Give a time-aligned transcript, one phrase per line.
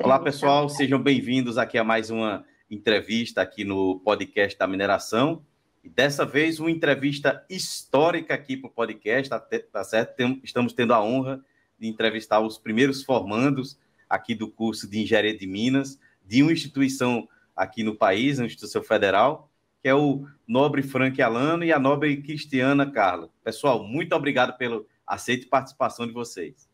[0.00, 5.44] Olá, pessoal, sejam bem-vindos aqui a mais uma entrevista aqui no podcast da mineração.
[5.82, 10.14] E dessa vez, uma entrevista histórica aqui para o podcast, tá, tá certo?
[10.14, 11.44] Tem, estamos tendo a honra
[11.78, 13.76] de entrevistar os primeiros formandos
[14.08, 18.84] aqui do curso de Engenharia de Minas, de uma instituição aqui no país, uma instituição
[18.84, 19.50] federal,
[19.82, 23.28] que é o nobre Frank Alano e a nobre Cristiana Carla.
[23.42, 26.67] Pessoal, muito obrigado pelo aceito e participação de vocês.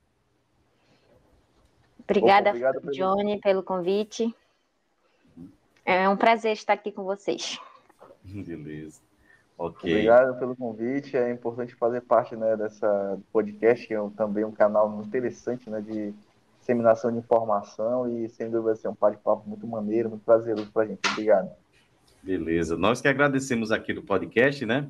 [2.04, 4.34] Obrigada, Opa, Johnny, pelo convite.
[5.84, 7.58] É um prazer estar aqui com vocês.
[8.24, 9.00] Beleza.
[9.56, 9.90] Ok.
[9.90, 11.16] Obrigado pelo convite.
[11.16, 15.70] É importante fazer parte né, dessa podcast, que é um, também um canal muito interessante
[15.70, 16.12] né, de
[16.58, 20.86] disseminação de informação e, sem dúvida, assim, um bate-papo muito maneiro, muito prazeroso para a
[20.86, 21.00] gente.
[21.10, 21.50] Obrigado.
[22.22, 22.76] Beleza.
[22.76, 24.88] Nós que agradecemos aqui do podcast, né?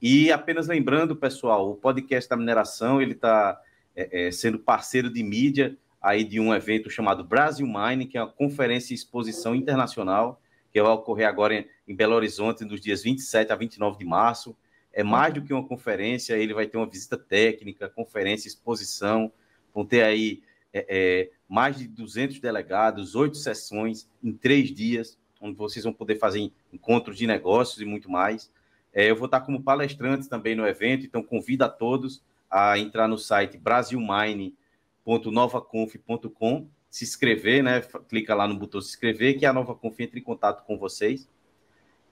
[0.00, 3.60] E apenas lembrando, pessoal, o podcast da mineração, ele está
[3.94, 8.22] é, é, sendo parceiro de mídia aí de um evento chamado Brasil Mine, que é
[8.22, 13.52] uma conferência e exposição internacional, que vai ocorrer agora em, Belo Horizonte, nos dias 27
[13.52, 14.56] a 29 de março.
[14.92, 19.32] É mais do que uma conferência, ele vai ter uma visita técnica, conferência, exposição,
[19.72, 25.56] vão ter aí é, é, mais de 200 delegados, oito sessões em três dias, onde
[25.56, 28.50] vocês vão poder fazer encontros de negócios e muito mais.
[28.92, 33.06] É, eu vou estar como palestrante também no evento, então convido a todos a entrar
[33.06, 34.61] no site brasilmine.com
[35.04, 37.80] www.novaconf.com, se inscrever, né?
[38.08, 41.28] Clica lá no botão se inscrever, que a Nova Conf entra em contato com vocês.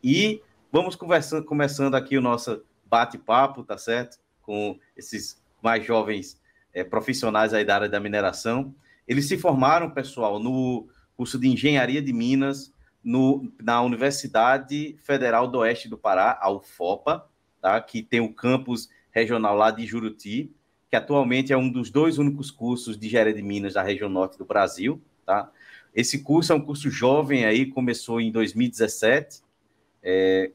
[0.03, 4.19] E vamos conversando, começando aqui o nosso bate-papo, tá certo?
[4.43, 6.41] Com esses mais jovens
[6.73, 8.75] é, profissionais aí da área da mineração.
[9.07, 12.73] Eles se formaram, pessoal, no curso de Engenharia de Minas,
[13.05, 17.29] no, na Universidade Federal do Oeste do Pará, a UFOPA,
[17.61, 17.81] tá?
[17.81, 20.55] que tem o campus regional lá de Juruti
[20.91, 24.37] que atualmente é um dos dois únicos cursos de engenharia de minas da região norte
[24.37, 25.51] do Brasil, tá?
[25.95, 29.41] Esse curso é um curso jovem aí, começou em 2017,
[30.03, 30.51] é,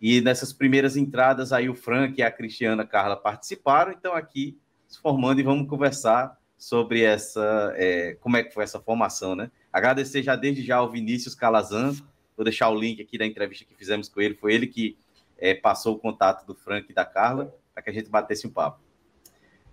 [0.00, 5.00] e nessas primeiras entradas aí o Frank e a Cristiana Carla participaram, então aqui se
[5.00, 9.50] formando e vamos conversar sobre essa, é, como é que foi essa formação, né?
[9.72, 11.94] Agradecer já desde já ao Vinícius Calazan,
[12.36, 14.98] vou deixar o link aqui da entrevista que fizemos com ele, foi ele que
[15.38, 18.50] é, passou o contato do Frank e da Carla, para que a gente batesse um
[18.50, 18.87] papo.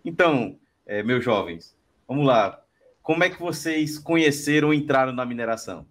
[0.05, 1.75] Então, é, meus jovens,
[2.07, 2.61] vamos lá.
[3.01, 5.83] Como é que vocês conheceram ou entraram na mineração?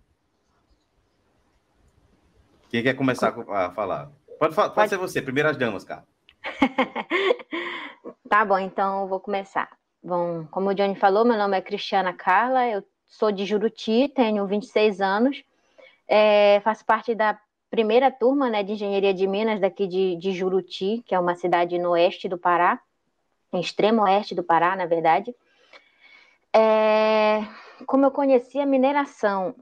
[2.71, 4.13] Quem quer começar a falar?
[4.39, 4.89] Pode, pode, pode.
[4.89, 6.05] ser você, primeiras damas, cara.
[8.29, 9.69] tá bom, então eu vou começar.
[10.01, 14.47] Bom, como o Johnny falou, meu nome é Cristiana Carla, eu sou de Juruti, tenho
[14.47, 15.43] 26 anos,
[16.07, 17.39] é, faço parte da
[17.69, 21.79] primeira turma né, de Engenharia de Minas daqui de, de Juruti, que é uma cidade
[21.79, 22.81] no oeste do Pará
[23.57, 25.35] em extremo oeste do Pará, na verdade.
[26.53, 27.41] É,
[27.87, 29.55] como eu conheci a mineração,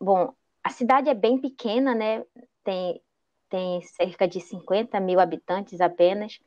[0.00, 2.24] bom, a cidade é bem pequena, né?
[2.64, 3.00] Tem,
[3.48, 6.40] tem cerca de 50 mil habitantes apenas.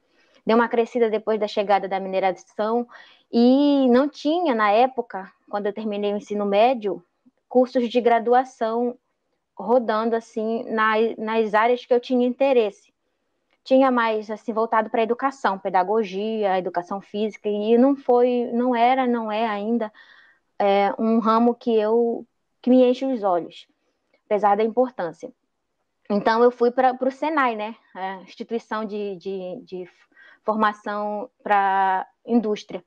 [0.46, 2.88] Deu uma crescida depois da chegada da mineração
[3.32, 7.04] e não tinha, na época, quando eu terminei o ensino médio,
[7.48, 8.98] cursos de graduação
[9.56, 12.94] rodando assim nas, nas áreas que eu tinha interesse
[13.70, 19.32] tinha mais assim voltado para educação, pedagogia, educação física e não foi, não era, não
[19.32, 19.94] é ainda
[20.58, 22.26] é, um ramo que eu
[22.64, 23.68] que me enche os olhos,
[24.26, 25.32] apesar da importância.
[26.10, 29.90] Então eu fui para o Senai, né, a instituição de, de, de
[30.44, 32.84] formação para indústria.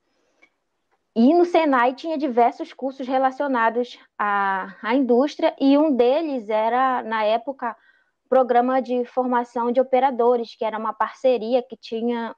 [1.14, 7.22] E no Senai tinha diversos cursos relacionados à, à indústria, e um deles era, na
[7.22, 7.76] época,
[8.32, 12.34] programa de formação de operadores, que era uma parceria que tinha,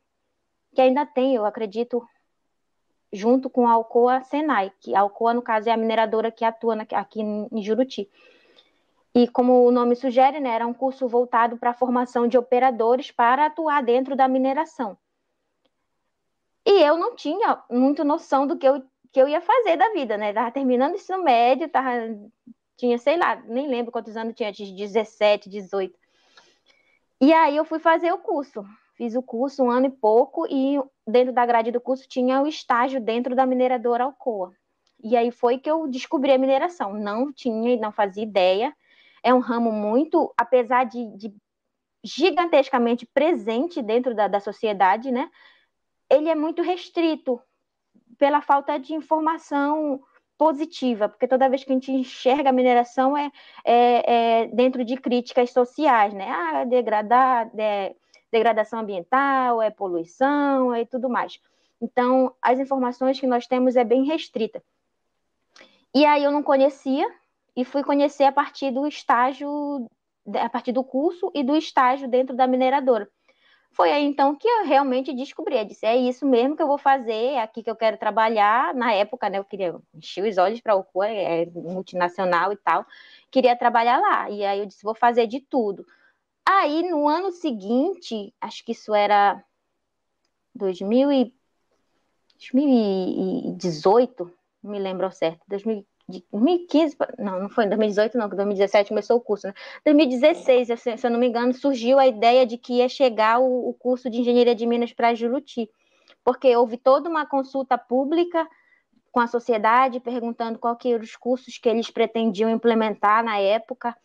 [0.75, 2.05] que ainda tem, eu acredito,
[3.12, 6.84] junto com a Alcoa Senai, que a Alcoa, no caso, é a mineradora que atua
[6.94, 8.10] aqui em Juruti.
[9.15, 13.12] E como o nome sugere, né, era um curso voltado para a formação de operadores
[13.12, 14.99] para atuar dentro da mineração.
[16.67, 18.82] E eu não tinha muito noção do que eu,
[19.12, 20.31] que eu ia fazer da vida, né?
[20.31, 21.90] Estava terminando o ensino médio, estava
[22.76, 25.99] tinha, sei lá, nem lembro quantos anos tinha, de 17, 18.
[27.21, 28.65] E aí eu fui fazer o curso.
[28.97, 32.47] Fiz o curso um ano e pouco, e dentro da grade do curso tinha o
[32.47, 34.53] estágio dentro da mineradora Alcoa.
[35.03, 36.94] E aí foi que eu descobri a mineração.
[36.94, 38.75] Não tinha e não fazia ideia.
[39.23, 41.35] É um ramo muito, apesar de, de
[42.05, 45.31] gigantescamente presente dentro da, da sociedade, né?
[46.09, 47.41] Ele é muito restrito
[48.19, 50.00] pela falta de informação
[50.37, 53.31] positiva, porque toda vez que a gente enxerga a mineração é,
[53.65, 56.29] é, é dentro de críticas sociais, né?
[56.29, 57.95] Ah, é degradar, é,
[58.33, 61.41] degradação ambiental, é poluição e é tudo mais.
[61.81, 64.63] Então, as informações que nós temos é bem restrita.
[65.95, 67.07] E aí eu não conhecia
[67.57, 69.89] e fui conhecer a partir do estágio,
[70.35, 73.09] a partir do curso e do estágio dentro da mineradora.
[73.75, 75.56] Foi aí então que eu realmente descobri.
[75.59, 78.73] Eu disse: é isso mesmo que eu vou fazer, é aqui que eu quero trabalhar.
[78.73, 82.87] Na época, né, eu queria encher os olhos para o Alcoa, é multinacional e tal,
[83.31, 84.31] queria trabalhar lá.
[84.31, 85.85] E aí eu disse: vou fazer de tudo.
[86.49, 89.43] Aí no ano seguinte, acho que isso era
[90.55, 91.35] 2000 e,
[92.37, 94.32] 2018,
[94.62, 98.89] não me lembro certo, 2000, de 2015, não, não foi em 2018, não, que 2017
[98.89, 99.55] começou o curso, né?
[99.85, 103.75] 2016, se eu não me engano, surgiu a ideia de que ia chegar o, o
[103.75, 105.71] curso de engenharia de Minas para Juruti,
[106.23, 108.47] porque houve toda uma consulta pública
[109.11, 113.97] com a sociedade, perguntando que eram os cursos que eles pretendiam implementar na época,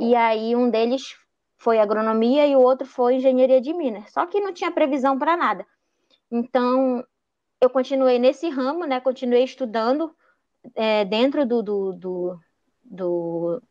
[0.00, 1.14] e aí um deles
[1.58, 5.36] foi agronomia e o outro foi engenharia de Minas, só que não tinha previsão para
[5.36, 5.66] nada.
[6.30, 7.04] Então,
[7.60, 9.00] eu continuei nesse ramo, né?
[9.00, 10.14] Continuei estudando,
[10.74, 12.40] é, dentro do, do, do,
[12.84, 13.62] do,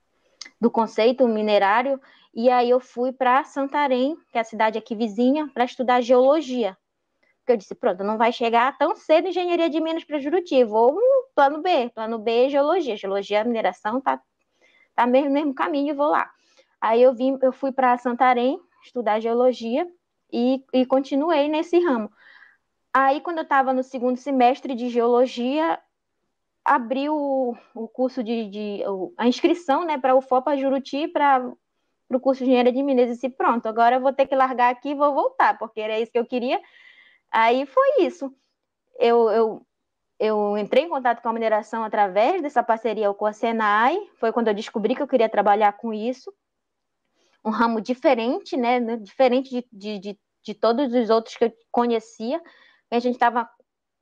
[0.59, 1.99] do conceito minerário,
[2.33, 6.77] e aí eu fui para Santarém, que é a cidade aqui vizinha, para estudar geologia.
[7.39, 10.97] Porque eu disse, pronto, não vai chegar tão cedo engenharia de Minas para Juruti, vou
[11.35, 14.21] plano B, plano B é geologia, geologia, mineração, tá,
[14.95, 16.29] tá mesmo mesmo caminho, vou lá.
[16.79, 19.87] Aí eu vim, eu fui para Santarém estudar geologia
[20.31, 22.11] e, e continuei nesse ramo.
[22.93, 25.79] Aí, quando eu estava no segundo semestre de geologia,
[26.63, 28.83] abriu o, curso de, de,
[29.17, 31.51] a inscrição né, para o FOPA Juruti para
[32.09, 33.09] o curso de engenharia de Minas.
[33.09, 35.99] E disse, pronto, agora eu vou ter que largar aqui e vou voltar, porque era
[35.99, 36.61] isso que eu queria.
[37.31, 38.33] Aí foi isso.
[38.99, 39.67] Eu, eu,
[40.19, 43.97] eu entrei em contato com a mineração através dessa parceria com a Senai.
[44.15, 46.33] Foi quando eu descobri que eu queria trabalhar com isso.
[47.43, 48.79] Um ramo diferente, né?
[48.97, 52.41] Diferente de, de, de, de todos os outros que eu conhecia.
[52.91, 53.49] A gente estava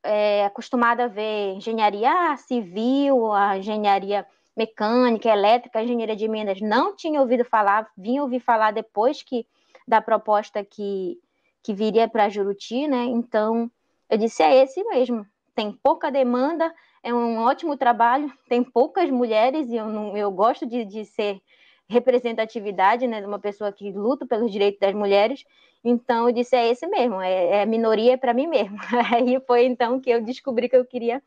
[0.03, 4.25] é, acostumada a ver engenharia civil, a engenharia
[4.55, 6.59] mecânica, elétrica, engenharia de Minas.
[6.61, 9.45] Não tinha ouvido falar, vim ouvir falar depois que
[9.87, 11.17] da proposta que,
[11.63, 13.05] que viria para Juruti, né?
[13.05, 13.69] Então,
[14.09, 15.25] eu disse, é esse mesmo.
[15.55, 20.65] Tem pouca demanda, é um ótimo trabalho, tem poucas mulheres, e eu, não, eu gosto
[20.65, 21.41] de, de ser
[21.91, 25.43] representatividade, né, de uma pessoa que luta pelos direitos das mulheres.
[25.83, 28.77] Então eu disse é esse mesmo, é, é minoria para mim mesmo.
[29.13, 31.21] Aí foi então que eu descobri que eu queria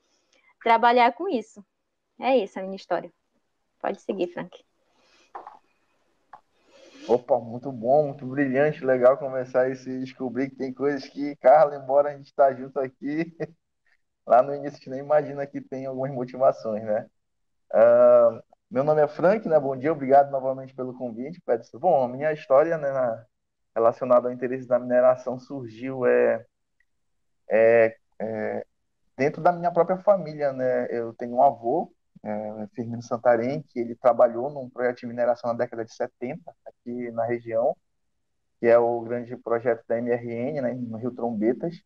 [0.62, 1.64] trabalhar com isso.
[2.19, 3.12] É isso a minha história.
[3.81, 4.64] Pode seguir, Frank.
[7.06, 11.76] Opa, muito bom, muito brilhante, legal começar a se descobrir que tem coisas que, Carla,
[11.76, 13.37] embora a gente está junto aqui,
[14.26, 17.06] lá no início a gente nem imagina que tem algumas motivações, né?
[17.75, 19.58] Uh, meu nome é Frank, né?
[19.58, 21.66] Bom dia, obrigado novamente pelo convite, Pedro.
[21.78, 23.25] Bom, a minha história né, na,
[23.75, 26.44] relacionada ao interesse da mineração surgiu é,
[27.49, 28.66] é, é,
[29.16, 30.87] dentro da minha própria família, né?
[30.90, 35.58] Eu tenho um avô, é, Firmino Santarém, que ele trabalhou num projeto de mineração na
[35.58, 37.76] década de 70 aqui na região,
[38.61, 41.82] que é o grande projeto da MRN, né, no Rio Trombetas.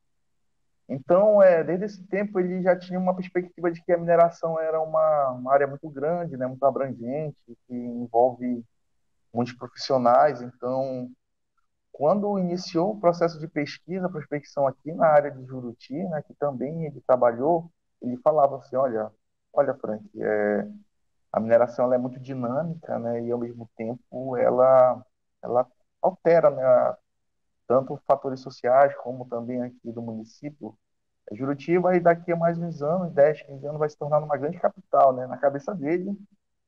[0.88, 4.80] Então, é, desde esse tempo, ele já tinha uma perspectiva de que a mineração era
[4.80, 7.36] uma, uma área muito grande, né, muito abrangente,
[7.66, 8.64] que envolve
[9.32, 10.40] muitos profissionais.
[10.40, 11.10] Então,
[11.92, 16.86] quando iniciou o processo de pesquisa, prospecção aqui na área de Juruti, né, que também
[16.86, 19.10] ele trabalhou, ele falava assim, olha,
[19.52, 20.68] olha, Frank, é,
[21.32, 25.04] a mineração é muito dinâmica, né, e ao mesmo tempo ela,
[25.42, 25.66] ela
[26.00, 26.96] altera né,
[27.68, 30.76] tanto fatores sociais como também aqui do município,
[31.32, 34.58] Juruti vai daqui a mais uns anos, 10, 15 anos, vai se tornar uma grande
[34.58, 35.26] capital, né?
[35.26, 36.16] Na cabeça dele,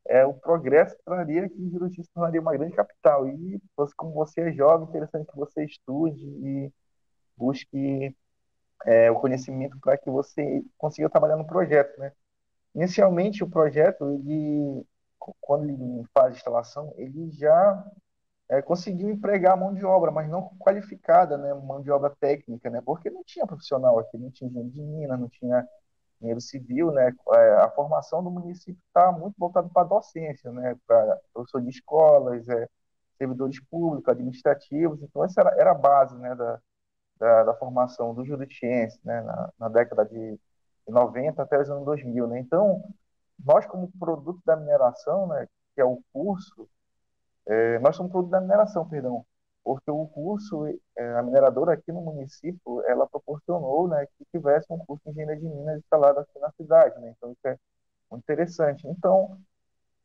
[0.07, 3.29] é, o progresso traria que Juruti se tornaria uma grande capital.
[3.29, 3.61] E
[3.97, 6.73] como você é jovem, interessante que você estude e
[7.37, 8.15] busque
[8.87, 12.13] é, o conhecimento para que você consiga trabalhar no projeto, né?
[12.75, 14.87] Inicialmente, o projeto, ele,
[15.41, 17.85] quando ele faz instalação, ele já
[18.51, 22.83] é, conseguiu empregar mão de obra, mas não qualificada, né, mão de obra técnica, né,
[22.85, 25.67] porque não tinha profissional aqui, não tinha engenheiro de mina, não tinha
[26.19, 30.77] engenheiro civil, né, é, a formação do município está muito voltada para a docência, né,
[30.85, 32.69] para professor de escolas, é,
[33.19, 36.61] servidores públicos, administrativos, então essa era, era a base, né, da,
[37.19, 40.39] da, da formação do juritiense, né, na, na década de
[40.89, 42.83] 90 até os anos 2000, né, então
[43.45, 46.69] nós como produto da mineração, né, que é o curso,
[47.47, 49.25] é, nós somos produto da mineração, perdão,
[49.65, 50.67] porque o curso,
[50.97, 55.41] é, a mineradora aqui no município, ela proporcionou né, que tivesse um curso de engenharia
[55.41, 57.15] de minas instalado aqui na cidade, né?
[57.17, 57.57] então isso é
[58.11, 58.87] muito interessante.
[58.89, 59.39] Então,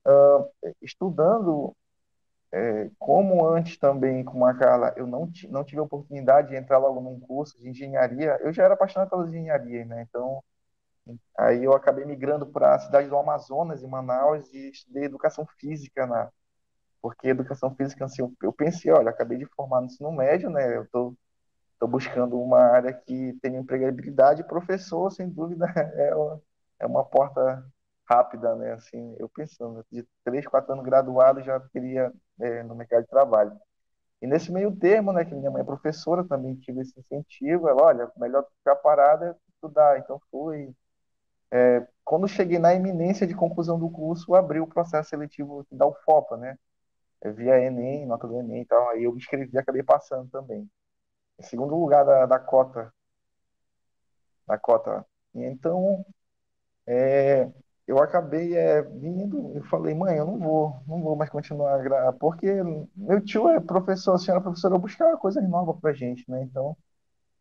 [0.07, 1.75] uh, estudando,
[2.51, 6.77] é, como antes também com a Carla, eu não, não tive a oportunidade de entrar
[6.77, 10.05] logo num curso de engenharia, eu já era apaixonado pelas engenharias, né?
[10.09, 10.43] então
[11.37, 16.07] Aí eu acabei migrando para a cidade do Amazonas, em Manaus, e estudei educação física
[16.07, 16.31] na
[17.05, 20.75] porque educação física, assim, eu pensei, olha, acabei de formar no ensino médio, né?
[20.75, 21.15] Eu tô,
[21.79, 26.41] tô buscando uma área que tenha empregabilidade, professor, sem dúvida, é uma,
[26.79, 27.63] é uma porta
[28.09, 28.73] rápida, né?
[28.73, 33.55] Assim, eu pensando, de três, quatro anos graduado, já teria é, no mercado de trabalho.
[34.19, 37.83] E nesse meio termo, né, que minha mãe é professora, também tive esse incentivo, ela,
[37.83, 39.99] olha, melhor ficar parada é estudar.
[39.99, 40.73] Então fui.
[41.51, 46.37] É, quando cheguei na iminência de conclusão do curso, abri o processo seletivo da UFOPA,
[46.37, 46.57] né?
[47.23, 50.69] Via Enem, nota do Enem e tal, aí eu me inscrevi e acabei passando também.
[51.39, 52.93] Em segundo lugar da, da cota.
[54.47, 55.05] Da cota.
[55.33, 56.05] E então,
[56.87, 57.49] é,
[57.87, 61.81] eu acabei é, vindo, eu falei, mãe, eu não vou, não vou mais continuar,
[62.19, 62.47] porque
[62.95, 66.43] meu tio é professor, a senhora professora, eu buscar coisas novas pra gente, né?
[66.43, 66.77] Então,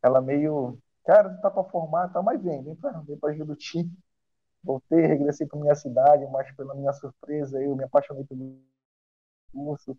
[0.02, 3.90] ela meio, cara, você tá para formar, tá, mas vem, vem para vem pra Juruti.
[4.64, 8.58] Voltei, regressei para minha cidade, mas pela minha surpresa, eu me apaixonei pelo
[9.54, 9.96] curso.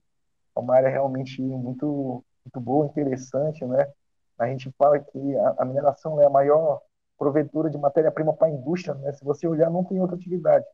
[0.55, 3.91] É uma área realmente muito, muito boa, interessante, né?
[4.37, 6.81] A gente fala que a, mineração é a maior
[7.17, 9.13] provedora de matéria-prima para a indústria, né?
[9.13, 10.65] Se você olhar, não tem outra atividade.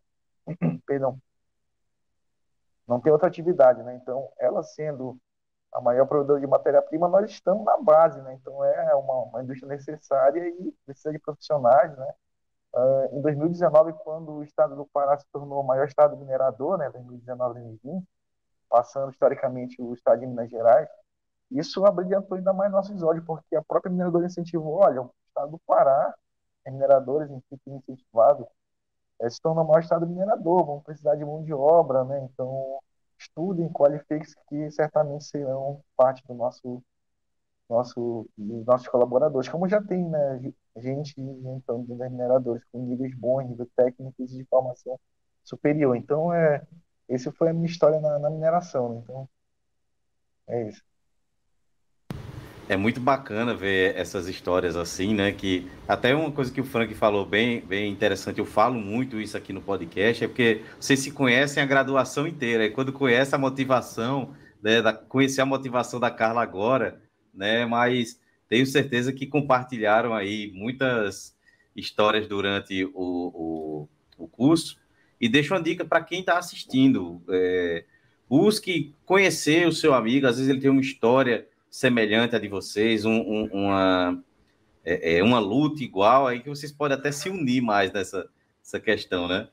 [0.86, 1.20] Perdão.
[2.88, 3.96] Não tem outra atividade, né?
[3.96, 5.18] Então, ela sendo
[5.74, 8.34] a maior provedora de matéria-prima, nós estamos na base, né?
[8.34, 12.14] Então, é uma, uma indústria necessária e precisa de profissionais, né?
[12.74, 16.90] Uh, em 2019, quando o estado do Pará se tornou o maior estado minerador, né?
[16.90, 18.08] 2019 2020,
[18.72, 20.88] passando historicamente o estado de Minas Gerais,
[21.52, 25.60] isso abrilhantou ainda mais nossos olhos, porque a própria mineradora incentivou, olha, o estado do
[25.68, 26.16] Pará,
[26.66, 27.30] é mineradores,
[27.68, 28.48] incentivados,
[29.22, 32.28] é, se o maior estado minerador, vão precisar de mão de obra, né?
[32.32, 32.80] Então,
[33.20, 36.82] estudem, qualifiquem que certamente serão parte do nosso,
[37.70, 40.54] nosso, dos nossos colaboradores, como já tem, né?
[40.78, 45.00] Gente, então, de mineradores com níveis bons, nível técnicos de formação
[45.44, 45.96] superior.
[45.96, 46.66] Então, é,
[47.08, 49.02] esse foi a minha história na, na mineração, né?
[49.04, 49.30] Então,
[50.48, 50.84] é isso.
[52.70, 55.32] É muito bacana ver essas histórias assim, né?
[55.32, 59.36] Que até uma coisa que o Frank falou bem, bem interessante, eu falo muito isso
[59.36, 63.38] aqui no podcast, é porque vocês se conhecem a graduação inteira, e quando conhece a
[63.38, 67.02] motivação, né, da, conhecer a motivação da Carla agora,
[67.34, 67.66] né?
[67.66, 71.36] Mas tenho certeza que compartilharam aí muitas
[71.76, 74.78] histórias durante o, o, o curso
[75.22, 77.22] e deixo uma dica para quem está assistindo.
[77.30, 77.86] É,
[78.28, 83.06] busque conhecer o seu amigo, às vezes ele tem uma história semelhante à de vocês,
[83.06, 84.24] um, um, uma,
[84.84, 88.28] é, é, uma luta igual, aí que vocês podem até se unir mais nessa,
[88.64, 89.48] nessa questão, né?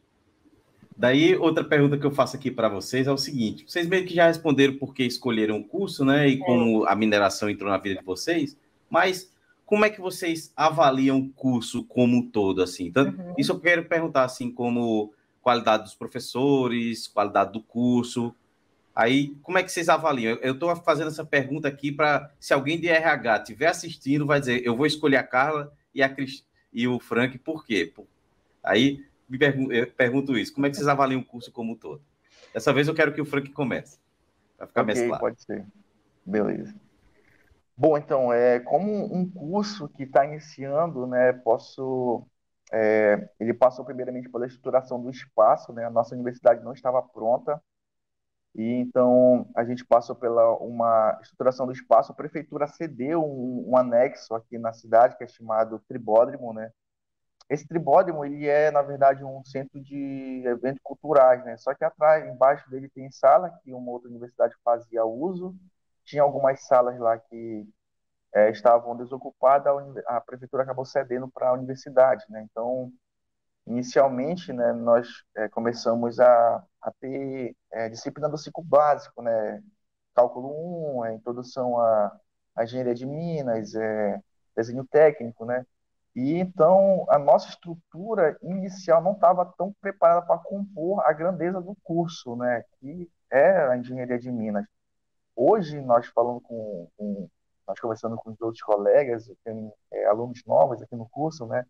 [0.96, 4.14] Daí, outra pergunta que eu faço aqui para vocês é o seguinte: vocês meio que
[4.14, 6.26] já responderam por que escolheram o curso, né?
[6.26, 8.56] E como a mineração entrou na vida de vocês,
[8.90, 9.32] mas
[9.64, 12.86] como é que vocês avaliam o curso como um todo, assim?
[12.86, 13.34] Então, uhum.
[13.38, 15.12] isso eu quero perguntar, assim, como
[15.48, 18.34] qualidade dos professores, qualidade do curso.
[18.94, 20.36] Aí, como é que vocês avaliam?
[20.42, 24.62] Eu estou fazendo essa pergunta aqui para, se alguém de RH estiver assistindo, vai dizer,
[24.62, 26.44] eu vou escolher a Carla e, a Crist...
[26.70, 27.90] e o Frank, por quê?
[28.62, 32.02] Aí, me pergun pergunto isso, como é que vocês avaliam o curso como um todo?
[32.52, 33.98] Dessa vez eu quero que o Frank comece,
[34.58, 35.20] para ficar okay, mesclado.
[35.20, 35.64] pode ser.
[36.26, 36.74] Beleza.
[37.74, 42.26] Bom, então, é, como um curso que está iniciando, né, posso
[42.72, 45.84] é, ele passou primeiramente pela estruturação do espaço, né?
[45.84, 47.60] A nossa universidade não estava pronta
[48.54, 52.12] e então a gente passou pela uma estruturação do espaço.
[52.12, 56.70] A prefeitura cedeu um, um anexo aqui na cidade que é chamado Tribódromo, né?
[57.48, 61.56] Esse tribódromo ele é na verdade um centro de eventos culturais, né?
[61.56, 65.56] Só que atrás, embaixo dele tem sala que uma outra universidade fazia uso.
[66.04, 67.66] Tinha algumas salas lá que
[68.34, 69.72] é, estavam desocupadas,
[70.06, 72.24] a, a, prefeitura acabou cedendo para a universidade.
[72.28, 72.46] Né?
[72.50, 72.92] Então,
[73.66, 79.62] inicialmente, né, nós é, começamos a, a ter é, disciplina do ciclo básico, né?
[80.14, 82.20] cálculo 1, a introdução à,
[82.56, 84.20] à engenharia de minas, é,
[84.56, 85.64] desenho técnico, né?
[86.16, 91.76] E então a nossa estrutura inicial não estava tão preparada para compor a grandeza do
[91.84, 92.64] curso, né?
[92.80, 94.64] Que é a engenharia de minas.
[95.36, 97.28] Hoje nós falando com, com
[97.68, 99.30] nós conversando com os outros colegas,
[99.92, 101.64] é, alunos novos aqui no curso, né?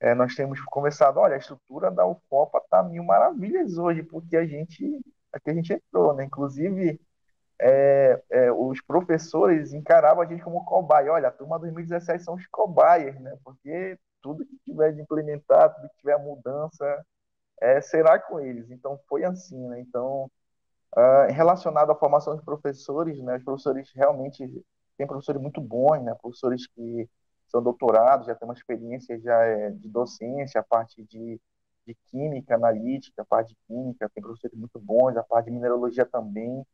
[0.00, 4.46] É, nós temos conversado, olha, a estrutura da UFOPA tá mil maravilhas hoje, porque a
[4.46, 5.00] gente,
[5.32, 6.24] aqui a gente entrou, né?
[6.24, 7.00] Inclusive,
[7.60, 11.12] é, é, os professores encaravam a gente como cobaia.
[11.12, 13.36] Olha, a turma 2017 são os cobaias, né?
[13.44, 17.04] Porque tudo que tiver de implementar, tudo que tiver mudança,
[17.60, 18.70] é, será com eles.
[18.70, 19.80] Então, foi assim, né?
[19.80, 20.30] Então,
[20.96, 23.36] uh, relacionado à formação dos professores, né?
[23.36, 24.64] Os professores realmente
[24.96, 26.14] tem professores muito bons, né?
[26.14, 27.08] Professores que
[27.48, 31.40] são doutorados, já têm uma experiência já é, de docência, a parte de,
[31.86, 36.04] de química analítica, a parte de química, tem professores muito bons, a parte de mineralogia
[36.04, 36.64] também.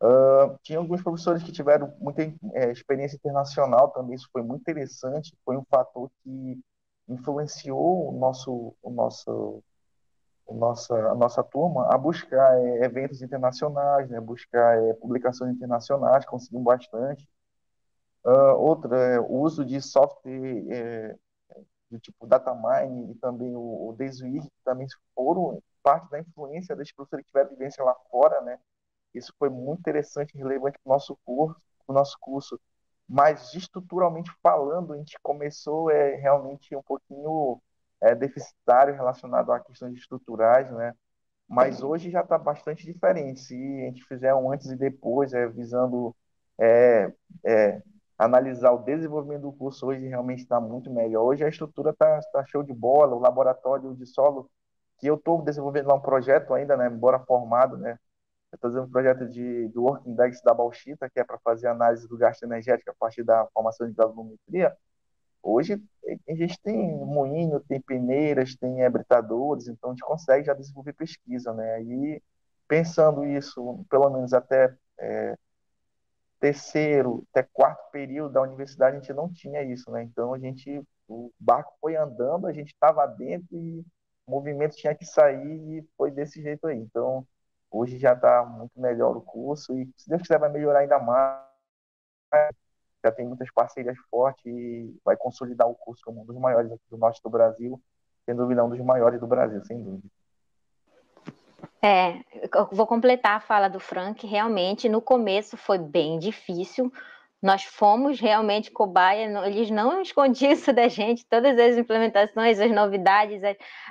[0.00, 2.22] Uh, tinha alguns professores que tiveram muita
[2.54, 6.60] é, experiência internacional também, isso foi muito interessante, foi um fator que
[7.08, 9.62] influenciou o nosso, o nosso,
[10.44, 16.26] o nossa, a nossa turma a buscar é, eventos internacionais, né, buscar é, publicações internacionais,
[16.26, 17.28] conseguimos bastante.
[18.24, 21.16] Uh, outra, é, o uso de software é,
[21.90, 26.94] do tipo data mining e também o, o Desuir, também foram parte da influência desses
[26.94, 28.58] professores que tiveram vivência lá fora, né?
[29.14, 32.58] Isso foi muito interessante e relevante para o nosso curso, pro nosso curso.
[33.08, 37.60] Mas estruturalmente falando, a gente começou é realmente um pouquinho
[38.00, 40.94] é, deficitário relacionado a questões estruturais, né?
[41.48, 43.40] Mas hoje já está bastante diferente.
[43.40, 46.16] Se a gente fizer um antes e depois, é, visando
[46.58, 47.12] é,
[47.44, 47.82] é,
[48.24, 51.24] analisar o desenvolvimento do curso hoje realmente está muito melhor.
[51.24, 54.50] Hoje a estrutura está tá show de bola, o laboratório de solo,
[54.98, 57.98] que eu estou desenvolvendo lá um projeto ainda, né, embora formado, né,
[58.52, 62.06] estou fazendo um projeto de, do Working Index da Bauxita, que é para fazer análise
[62.08, 64.76] do gasto energético a partir da formação de granulometria.
[65.42, 65.82] Hoje
[66.28, 71.52] a gente tem moinho, tem peneiras, tem hebritadores, então a gente consegue já desenvolver pesquisa,
[71.52, 71.82] né?
[71.82, 72.22] E
[72.68, 75.36] pensando isso, pelo menos até é,
[76.42, 80.02] terceiro, até quarto período da universidade, a gente não tinha isso, né?
[80.02, 83.78] Então a gente, o barco foi andando, a gente estava dentro e
[84.26, 86.78] o movimento tinha que sair e foi desse jeito aí.
[86.78, 87.24] Então
[87.70, 91.42] hoje já está muito melhor o curso e se Deus quiser vai melhorar ainda mais.
[93.04, 96.96] Já tem muitas parcerias fortes e vai consolidar o curso como um dos maiores do
[96.98, 97.80] norte do Brasil,
[98.24, 100.08] sem dúvida um dos maiores do Brasil, sem dúvida.
[101.80, 102.20] É,
[102.54, 104.26] eu vou completar a fala do Frank.
[104.26, 106.92] Realmente, no começo foi bem difícil.
[107.42, 111.26] Nós fomos realmente cobaia, eles não escondiam isso da gente.
[111.26, 113.42] Todas as implementações, as novidades,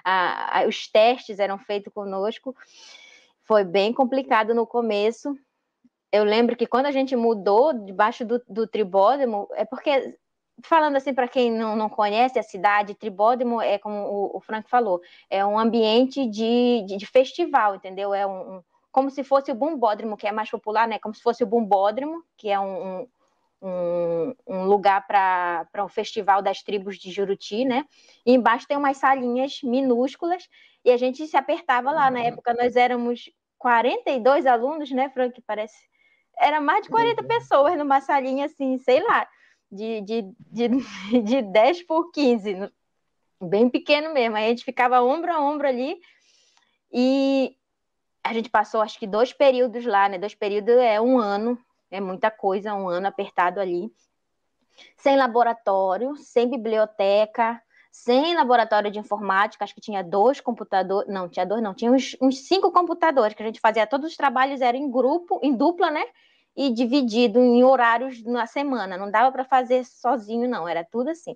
[0.05, 2.55] a, a, os testes eram feitos conosco.
[3.43, 5.35] Foi bem complicado no começo.
[6.11, 10.17] Eu lembro que quando a gente mudou debaixo do, do tribódemo, é porque
[10.63, 14.69] falando assim para quem não, não conhece a cidade, Tribódemo é como o, o Frank
[14.69, 18.13] falou, é um ambiente de, de, de festival, entendeu?
[18.13, 20.99] É um, um, como se fosse o Bumbódromo, que é mais popular, né?
[20.99, 23.07] Como se fosse o Bumbódromo, que é um,
[23.61, 27.85] um, um lugar para um festival das tribos de Juruti, né?
[28.25, 30.47] E embaixo tem umas salinhas minúsculas
[30.83, 32.09] e a gente se apertava lá.
[32.11, 35.41] Na época nós éramos 42 alunos, né, Frank?
[35.47, 35.89] Parece.
[36.37, 39.27] Era mais de 40 pessoas numa salinha assim, sei lá
[39.71, 40.67] de, de, de,
[41.23, 42.71] de 10 por 15,
[43.41, 44.35] bem pequeno mesmo.
[44.35, 45.99] Aí a gente ficava ombro a ombro ali
[46.91, 47.55] e
[48.23, 50.17] a gente passou acho que dois períodos lá, né?
[50.17, 51.57] Dois períodos é um ano,
[51.89, 53.91] é muita coisa, um ano apertado ali.
[54.97, 61.45] Sem laboratório, sem biblioteca, sem laboratório de informática, acho que tinha dois computadores, não, tinha
[61.45, 64.79] dois, não, tinha uns, uns cinco computadores que a gente fazia, todos os trabalhos eram
[64.79, 66.03] em grupo, em dupla, né?
[66.55, 68.97] E dividido em horários na semana.
[68.97, 71.35] Não dava para fazer sozinho, não, era tudo assim.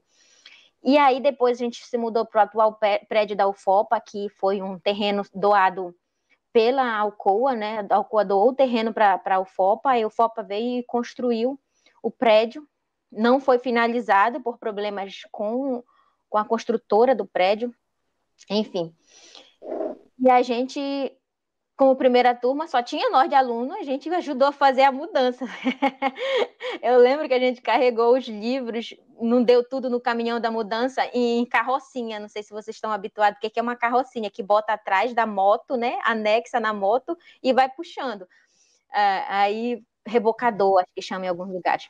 [0.84, 4.62] E aí depois a gente se mudou para o atual prédio da UFOPA, que foi
[4.62, 5.96] um terreno doado
[6.54, 7.86] pela Alcoa, né?
[7.90, 11.60] A Alcoa doou o terreno para a UFOPA, aí a UFOPA veio e construiu
[12.04, 12.68] o prédio.
[13.12, 15.84] Não foi finalizado por problemas com,
[16.30, 17.74] com a construtora do prédio.
[18.50, 18.96] Enfim.
[20.20, 21.12] E a gente
[21.76, 25.46] como primeira turma, só tinha nós de aluno, a gente ajudou a fazer a mudança.
[26.82, 31.06] Eu lembro que a gente carregou os livros, não deu tudo no caminhão da mudança,
[31.14, 32.18] em carrocinha.
[32.18, 35.26] Não sei se vocês estão habituados, o que é uma carrocinha, que bota atrás da
[35.26, 36.00] moto, né?
[36.04, 38.22] Anexa na moto e vai puxando.
[38.22, 41.90] Uh, aí, rebocador, acho que chama em alguns lugares.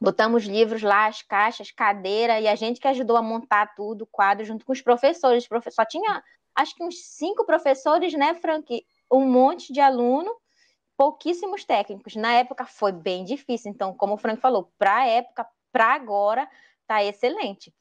[0.00, 4.46] Botamos livros lá, as caixas, cadeira, e a gente que ajudou a montar tudo, quadro,
[4.46, 5.46] junto com os professores.
[5.70, 6.22] Só tinha,
[6.54, 8.84] acho que uns cinco professores, né, Frank?
[9.10, 10.34] Um monte de aluno,
[10.96, 12.16] pouquíssimos técnicos.
[12.16, 16.48] Na época foi bem difícil, então, como o Frank falou, para a época, para agora,
[16.82, 17.72] está excelente.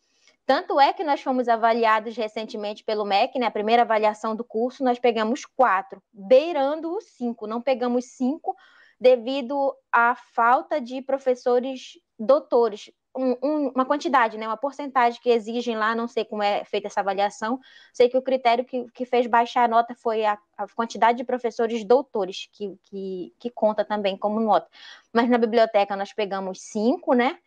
[0.45, 3.45] Tanto é que nós fomos avaliados recentemente pelo MEC, né?
[3.45, 7.47] A primeira avaliação do curso, nós pegamos quatro, beirando os cinco.
[7.47, 8.53] Não pegamos cinco
[8.99, 15.75] devido à falta de professores doutores um, um, uma quantidade, né, uma porcentagem que exigem
[15.75, 17.59] lá, não sei como é feita essa avaliação,
[17.93, 21.23] sei que o critério que, que fez baixar a nota foi a, a quantidade de
[21.23, 24.67] professores doutores, que, que, que, conta também como nota.
[25.11, 27.37] Mas na biblioteca nós pegamos cinco, né,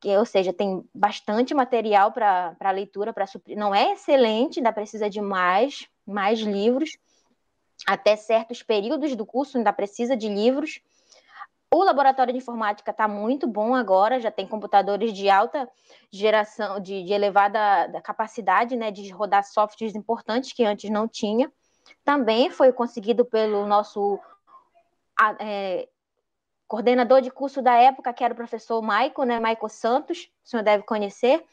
[0.00, 3.56] que, ou seja, tem bastante material para leitura, para suprir.
[3.58, 6.96] Não é excelente, ainda precisa de mais, mais livros,
[7.86, 10.80] até certos períodos do curso ainda precisa de livros,
[11.72, 15.70] O laboratório de informática está muito bom agora, já tem computadores de alta
[16.10, 21.50] geração, de, de elevada capacidade, né, de rodar softwares importantes que antes não tinha.
[22.04, 24.18] Também foi conseguido pelo nosso
[25.38, 25.88] é,
[26.66, 30.64] coordenador de curso da época, que era o professor Maico, né, Maico Santos, o senhor
[30.64, 31.44] deve conhecer.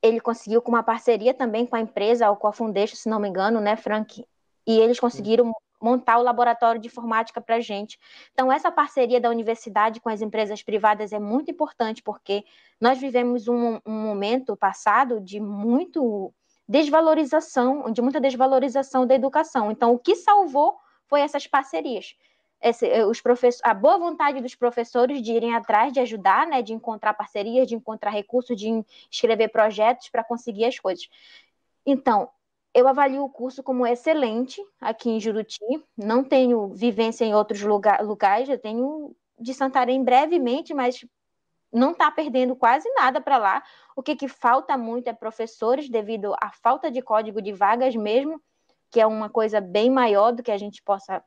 [0.00, 3.28] Ele conseguiu com uma parceria também com a empresa, a Alcoa Foundation, se não me
[3.28, 4.24] engano, né, Frank?
[4.64, 7.98] E eles conseguiram montar o laboratório de informática para a gente.
[8.32, 12.44] Então, essa parceria da universidade com as empresas privadas é muito importante, porque
[12.80, 16.32] nós vivemos um, um momento passado de muito
[16.68, 19.70] desvalorização, de muita desvalorização da educação.
[19.70, 22.14] Então, o que salvou foi essas parcerias.
[22.60, 23.22] Esse, eh, os
[23.62, 27.74] a boa vontade dos professores de irem atrás, de ajudar, né, de encontrar parcerias, de
[27.74, 31.08] encontrar recursos, de escrever projetos para conseguir as coisas.
[31.86, 32.28] Então,
[32.78, 35.58] eu avalio o curso como excelente aqui em Juruti.
[35.96, 41.04] Não tenho vivência em outros lugar, lugares, eu tenho de Santarém brevemente, mas
[41.72, 43.64] não está perdendo quase nada para lá.
[43.96, 48.40] O que, que falta muito é professores, devido à falta de código de vagas mesmo,
[48.92, 51.20] que é uma coisa bem maior do que a gente possa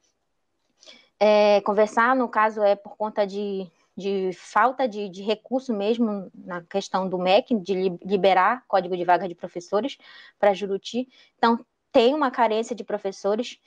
[1.20, 2.16] é, conversar.
[2.16, 7.18] No caso, é por conta de de falta de, de, recurso mesmo na questão do
[7.18, 7.74] MEC, de
[8.04, 9.98] liberar código de vaga de professores
[10.40, 11.08] para Juruti.
[11.38, 11.60] Então,
[11.92, 13.60] tem uma carência de professores,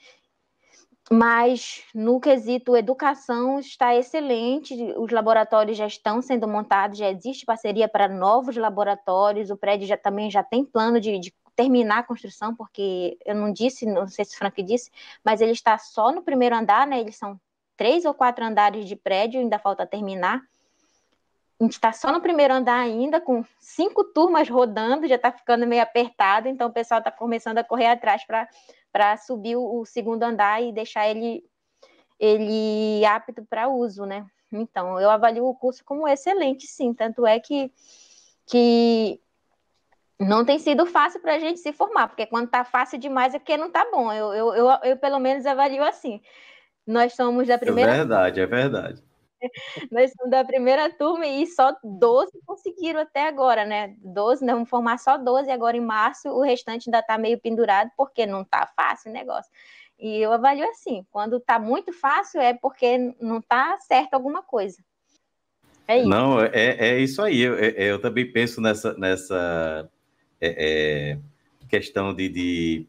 [1.11, 7.87] mas no quesito educação está excelente, os laboratórios já estão sendo montados, já existe parceria
[7.87, 12.55] para novos laboratórios, o prédio já também já tem plano de, de terminar a construção,
[12.55, 14.91] porque eu não disse, não sei se o Frank disse,
[15.23, 16.99] mas ele está só no primeiro andar, né?
[16.99, 17.39] Eles são
[17.77, 20.41] três ou quatro andares de prédio, ainda falta terminar.
[21.59, 25.65] A gente está só no primeiro andar ainda, com cinco turmas rodando, já está ficando
[25.65, 28.23] meio apertado, então o pessoal está começando a correr atrás
[28.91, 31.43] para subir o, segundo andar e deixar ele,
[32.19, 34.25] ele apto para uso, né?
[34.51, 37.71] Então, eu avalio o curso como excelente, sim, tanto é que,
[38.47, 39.19] que
[40.19, 43.39] não tem sido fácil para a gente se formar, porque quando está fácil demais é
[43.39, 44.11] porque não está bom.
[44.11, 46.21] Eu, eu, eu, eu, pelo menos, avalio assim.
[46.85, 47.91] Nós somos da primeira.
[47.91, 49.03] É verdade, é verdade.
[49.91, 53.95] Nós somos da primeira turma e só 12 conseguiram até agora, né?
[53.99, 57.91] 12, nós vamos formar só 12 agora em março, o restante ainda está meio pendurado,
[57.97, 59.51] porque não está fácil o negócio.
[59.99, 64.77] E eu avalio assim: quando está muito fácil é porque não está certo alguma coisa.
[65.87, 66.09] É isso.
[66.09, 67.39] Não, é, é isso aí.
[67.41, 69.89] Eu, é, eu também penso nessa, nessa
[70.41, 71.19] é, é,
[71.69, 72.87] questão de, de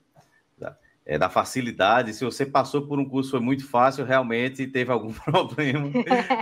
[1.06, 2.12] é, da facilidade.
[2.12, 5.88] Se você passou por um curso foi muito fácil, realmente teve algum problema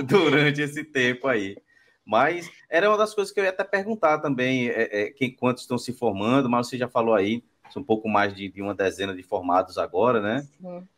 [0.05, 1.57] durante esse tempo aí.
[2.05, 5.63] Mas era uma das coisas que eu ia até perguntar também, é, é, quem, quantos
[5.63, 8.75] estão se formando, mas você já falou aí, são um pouco mais de, de uma
[8.75, 10.47] dezena de formados agora, né?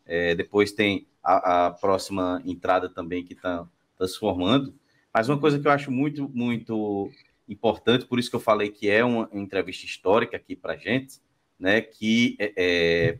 [0.05, 3.65] É, depois tem a, a, próxima entrada também que está
[3.97, 4.73] tá se formando.
[5.13, 7.09] Mas uma coisa que eu acho muito, muito
[7.47, 11.21] importante, por isso que eu falei que é uma entrevista histórica aqui para gente,
[11.57, 11.79] né?
[11.79, 13.19] Que é, é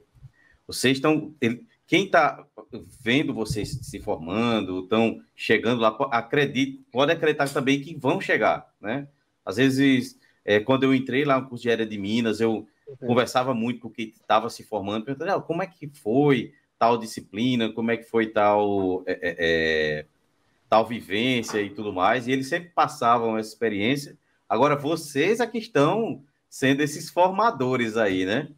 [0.68, 1.34] vocês estão.
[1.88, 2.46] Quem está
[3.02, 9.08] vendo vocês se formando, estão chegando lá, acredite, pode acreditar também que vão chegar, né?
[9.46, 13.08] Às vezes, é, quando eu entrei lá no curso de área de Minas, eu uhum.
[13.08, 17.72] conversava muito com quem estava se formando, perguntando ah, como é que foi tal disciplina,
[17.72, 20.06] como é que foi tal, é, é, é,
[20.70, 24.18] tal vivência e tudo mais, e eles sempre passavam essa experiência.
[24.50, 28.50] Agora, vocês aqui estão sendo esses formadores aí, né?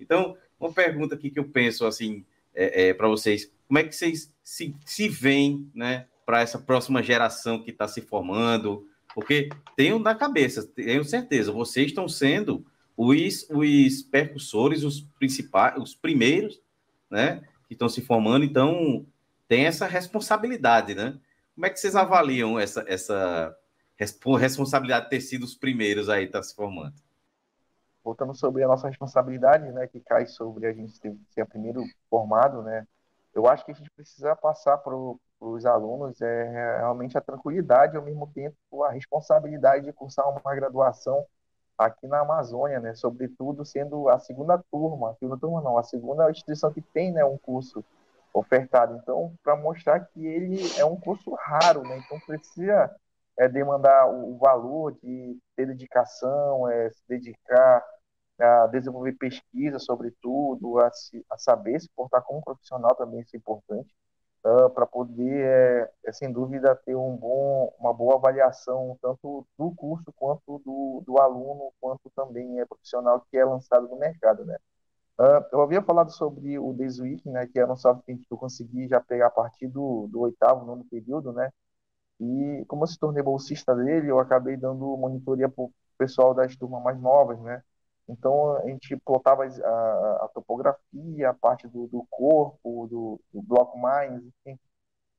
[0.00, 3.94] Então, uma pergunta aqui que eu penso assim é, é para vocês: como é que
[3.94, 8.86] vocês se, se veem, né, para essa próxima geração que está se formando?
[9.14, 12.64] Porque tenho na cabeça, tenho certeza, vocês estão sendo
[12.96, 16.60] os, os percussores, os principais, os primeiros,
[17.10, 19.06] né, que estão se formando, então
[19.48, 21.18] tem essa responsabilidade, né?
[21.54, 23.54] Como é que vocês avaliam essa, essa
[24.38, 26.94] responsabilidade de ter sido os primeiros aí tá se formando?
[28.04, 32.62] Voltando sobre a nossa responsabilidade, né, que cai sobre a gente ser, ser primeiro formado,
[32.62, 32.86] né,
[33.34, 34.94] eu acho que a gente precisa passar para
[35.40, 41.24] os alunos é realmente a tranquilidade ao mesmo tempo a responsabilidade de cursar uma graduação
[41.78, 46.30] aqui na Amazônia, né, sobretudo sendo a segunda turma, a segunda turma não, a segunda
[46.30, 47.84] instituição que tem, né, um curso
[48.32, 48.98] ofertado.
[49.02, 52.94] Então, para mostrar que ele é um curso raro, né, então precisa
[53.38, 57.84] é demandar o valor de ter dedicação, é se dedicar
[58.38, 63.36] a desenvolver pesquisa sobre tudo, a, se, a saber se portar como profissional também isso
[63.36, 63.94] é importante,
[64.44, 69.72] uh, para poder, é, é, sem dúvida, ter um bom, uma boa avaliação tanto do
[69.74, 74.56] curso quanto do, do aluno, quanto também é profissional que é lançado no mercado, né?
[75.18, 78.38] Uh, eu havia falado sobre o Days Week, né, que era um software que eu
[78.38, 81.50] consegui já pegar a partir do, do oitavo, nono período, né,
[82.20, 86.56] e como eu se tornei bolsista dele, eu acabei dando monitoria para o pessoal das
[86.56, 87.62] turmas mais novas, né,
[88.08, 93.78] então a gente plotava a, a topografia, a parte do, do corpo, do, do bloco
[93.78, 94.58] mais, enfim.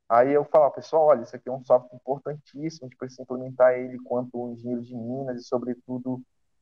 [0.09, 3.73] Aí eu falava, pessoal, olha, isso aqui é um software importantíssimo, a gente precisa implementar
[3.73, 6.21] ele quanto engenheiro de Minas e, sobretudo,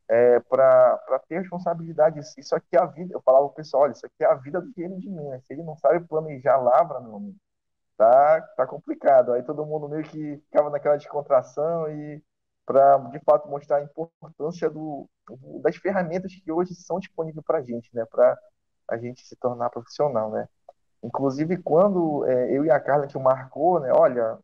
[0.10, 2.20] é, para ter responsabilidade.
[2.38, 3.14] Isso aqui é a vida.
[3.14, 5.46] Eu falava para o pessoal, olha, isso aqui é a vida do engenheiro de Minas.
[5.46, 7.38] Se ele não sabe planejar lavra, meu amigo,
[8.02, 9.32] tá, tá complicado.
[9.34, 12.24] Aí todo mundo meio que ficava naquela descontração e
[12.66, 15.08] para, de fato, mostrar a importância do,
[15.62, 18.06] das ferramentas que hoje são disponíveis para a gente, né?
[18.06, 18.38] Para
[18.90, 20.48] a gente se tornar profissional, né?
[21.04, 23.92] Inclusive, quando é, eu e a Carla, que marcou, né?
[23.94, 24.38] Olha,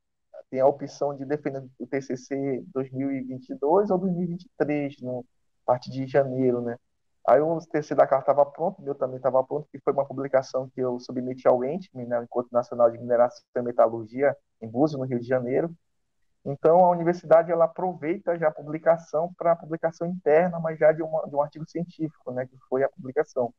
[0.51, 5.25] tem a opção de defender o TCC 2022 ou 2023, no,
[5.63, 6.77] a partir de janeiro, né?
[7.27, 10.69] Aí o TCC da Carla estava pronto, meu também estava pronto, que foi uma publicação
[10.69, 15.05] que eu submeti ao ENTME, né, Encontro Nacional de Mineração e Metalurgia, em Búzios, no
[15.05, 15.69] Rio de Janeiro.
[16.45, 21.03] Então, a universidade ela aproveita já a publicação para a publicação interna, mas já de,
[21.03, 23.53] uma, de um artigo científico, né, que foi a publicação.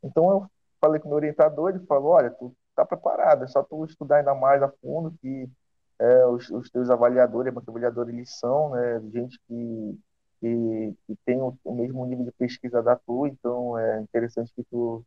[0.00, 3.64] Então, eu falei com o meu orientador, ele falou, olha, tu está preparado, é só
[3.64, 5.50] tu estudar ainda mais a fundo, que
[5.98, 9.98] é, os, os teus avaliadores, banco avaliador, eles são né, gente que,
[10.42, 14.64] que, que tem o, o, mesmo nível de pesquisa da tua, então é interessante que
[14.64, 15.04] tu,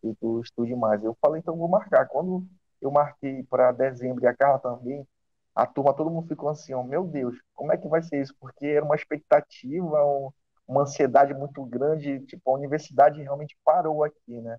[0.00, 1.04] que tu estude mais.
[1.04, 2.06] Eu falei, então vou marcar.
[2.08, 2.46] Quando
[2.80, 5.06] eu marquei para dezembro e a Carla também,
[5.54, 8.34] a turma, todo mundo ficou assim, oh, meu Deus, como é que vai ser isso?
[8.40, 10.30] Porque era uma expectativa, um,
[10.66, 14.56] uma ansiedade muito grande, tipo, a universidade realmente parou aqui, né?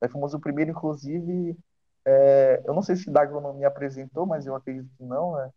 [0.00, 1.56] Nós fomos o primeiro, inclusive,
[2.04, 5.50] é, eu não sei se da agronomia apresentou, mas eu acredito que não, né?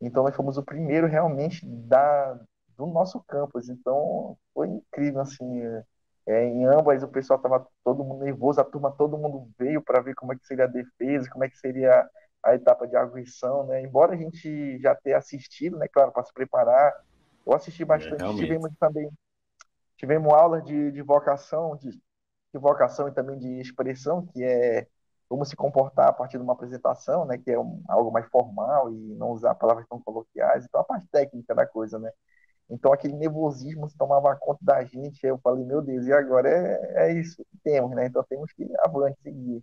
[0.00, 2.38] Então nós fomos o primeiro realmente da,
[2.76, 5.62] do nosso campus, então foi incrível, assim,
[6.26, 10.00] é, em ambas o pessoal estava todo mundo nervoso, a turma, todo mundo veio para
[10.00, 12.08] ver como é que seria a defesa, como é que seria
[12.42, 13.82] a etapa de arguição, né?
[13.82, 16.92] Embora a gente já tenha assistido, né, claro, para se preparar,
[17.46, 18.22] eu assisti é, bastante.
[18.22, 19.10] É, tivemos também
[19.96, 24.86] tivemos aulas de, de vocação, de, de vocação e também de expressão, que é
[25.28, 28.92] como se comportar a partir de uma apresentação, né, que é um, algo mais formal
[28.92, 32.10] e não usar palavras tão coloquiais, então a parte técnica da coisa, né.
[32.68, 36.48] Então aquele nervosismo se tomava conta da gente, aí eu falei, meu Deus, e agora
[36.48, 39.62] é, é isso que temos, né, então temos que ir avante, seguir.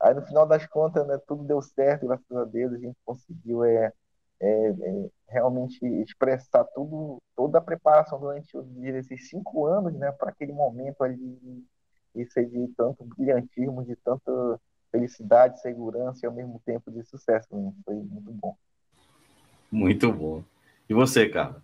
[0.00, 3.64] Aí no final das contas, né, tudo deu certo, graças a Deus, a gente conseguiu
[3.64, 3.92] é,
[4.40, 10.52] é, é realmente expressar tudo, toda a preparação durante esses cinco anos, né, para aquele
[10.52, 11.66] momento ali
[12.14, 17.46] isso de tanto brilhantismo, de tanta felicidade, segurança e ao mesmo tempo de sucesso.
[17.52, 17.72] Né?
[17.84, 18.56] Foi muito bom.
[19.70, 20.42] Muito bom.
[20.88, 21.62] E você, Carla?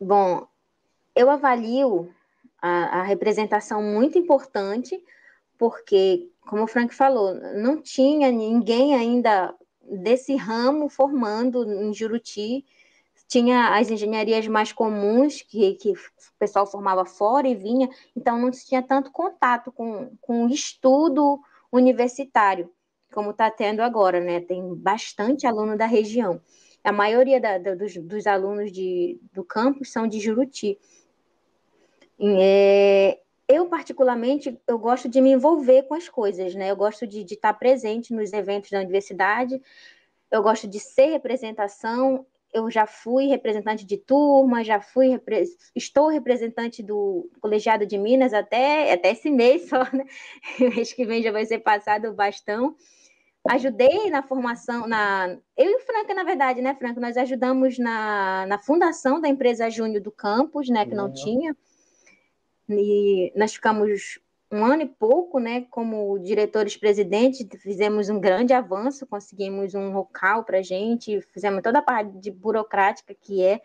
[0.00, 0.46] Bom,
[1.14, 2.10] eu avalio
[2.60, 4.98] a, a representação muito importante,
[5.58, 12.64] porque como o Frank falou, não tinha ninguém ainda desse ramo formando em Juruti.
[13.28, 15.96] Tinha as engenharias mais comuns, que, que o
[16.38, 21.38] pessoal formava fora e vinha, então não tinha tanto contato com, com o estudo
[21.70, 22.72] universitário,
[23.12, 24.40] como está tendo agora, né?
[24.40, 26.40] Tem bastante aluno da região.
[26.82, 30.78] A maioria da, da, dos, dos, alunos de, do campus são de Juruti.
[32.18, 36.70] É, eu, particularmente, eu gosto de me envolver com as coisas, né?
[36.70, 39.60] Eu gosto de, de estar presente nos eventos da universidade,
[40.30, 45.20] eu gosto de ser representação, eu já fui representante de turma, já fui
[45.74, 50.04] estou representante do colegiado de Minas até, até esse mês só, né?
[50.58, 52.76] Mês que vem já vai ser passado o bastão.
[53.48, 57.00] Ajudei na formação, na eu e o Franca, na verdade, né, Franca?
[57.00, 60.84] Nós ajudamos na, na fundação da empresa Júnior do campus, né?
[60.84, 61.14] Que não uhum.
[61.14, 61.56] tinha.
[62.68, 64.20] E nós ficamos
[64.52, 70.58] um ano e pouco, né, como diretores-presidentes, fizemos um grande avanço, conseguimos um local para
[70.58, 73.60] a gente, fizemos toda a parte de burocrática que é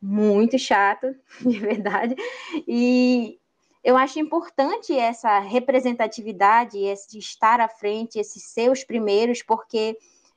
[0.00, 2.14] muito chato, de verdade,
[2.66, 3.38] e
[3.82, 9.96] eu acho importante essa representatividade, esse estar à frente, esses ser os primeiros, porque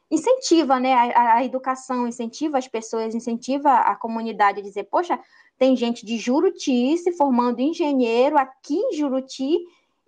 [0.09, 5.19] incentiva, né, a, a educação, incentiva as pessoas, incentiva a comunidade a dizer, poxa,
[5.57, 9.57] tem gente de Juruti se formando engenheiro aqui em Juruti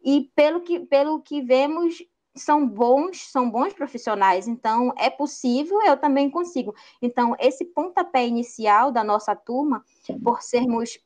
[0.03, 2.03] e pelo que, pelo que vemos
[2.35, 6.73] são bons, são bons profissionais, então é possível, eu também consigo.
[7.01, 9.85] Então, esse pontapé inicial da nossa turma,
[10.23, 10.99] por sermos,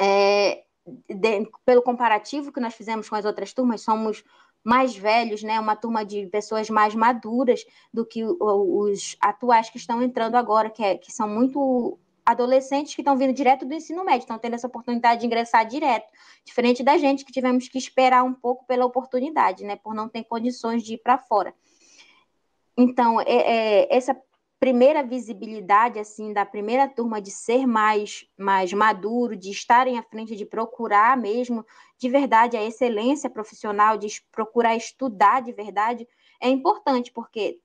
[0.00, 0.64] é,
[1.08, 4.24] de, pelo comparativo que nós fizemos com as outras turmas, somos
[4.62, 5.58] mais velhos, né?
[5.58, 10.82] Uma turma de pessoas mais maduras do que os atuais que estão entrando agora, que,
[10.82, 14.66] é, que são muito adolescentes que estão vindo direto do ensino médio, estão tendo essa
[14.66, 16.06] oportunidade de ingressar direto,
[16.44, 20.24] diferente da gente que tivemos que esperar um pouco pela oportunidade, né, por não ter
[20.24, 21.54] condições de ir para fora.
[22.76, 24.14] Então, é, é, essa
[24.60, 30.36] primeira visibilidade assim da primeira turma de ser mais mais maduro, de estarem à frente,
[30.36, 31.64] de procurar mesmo
[31.98, 36.06] de verdade a excelência profissional, de procurar estudar de verdade,
[36.40, 37.58] é importante porque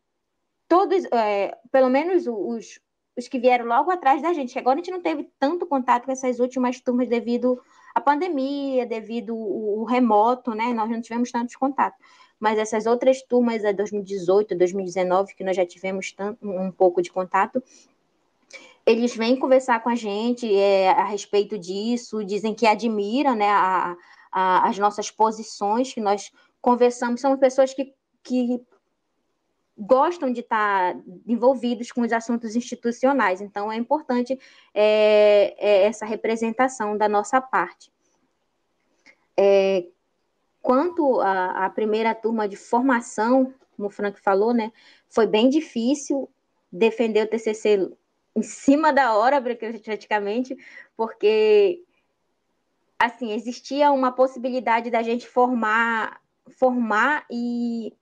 [0.68, 2.80] todos, é, pelo menos os,
[3.18, 6.06] os que vieram logo atrás da gente, que agora a gente não teve tanto contato
[6.06, 7.62] com essas últimas turmas devido
[7.94, 10.74] à pandemia, devido o, remoto, né?
[10.74, 12.00] Nós não tivemos tantos contatos
[12.40, 17.64] mas essas outras turmas, a 2018, 2019, que nós já tivemos um pouco de contato,
[18.86, 23.98] eles vêm conversar com a gente é, a respeito disso, dizem que admiram né, a,
[24.32, 28.62] a, as nossas posições, que nós conversamos, são pessoas que, que
[29.78, 30.96] gostam de estar
[31.28, 34.40] envolvidos com os assuntos institucionais, então é importante
[34.74, 37.92] é, é essa representação da nossa parte.
[39.38, 39.86] É,
[40.66, 44.72] quanto à primeira turma de formação, como o Frank falou, né,
[45.08, 46.28] foi bem difícil
[46.72, 47.88] defender o TCC
[48.36, 49.40] em cima da hora,
[49.86, 50.58] praticamente,
[50.98, 51.84] porque
[52.98, 57.94] assim existia uma possibilidade da gente formar, formar e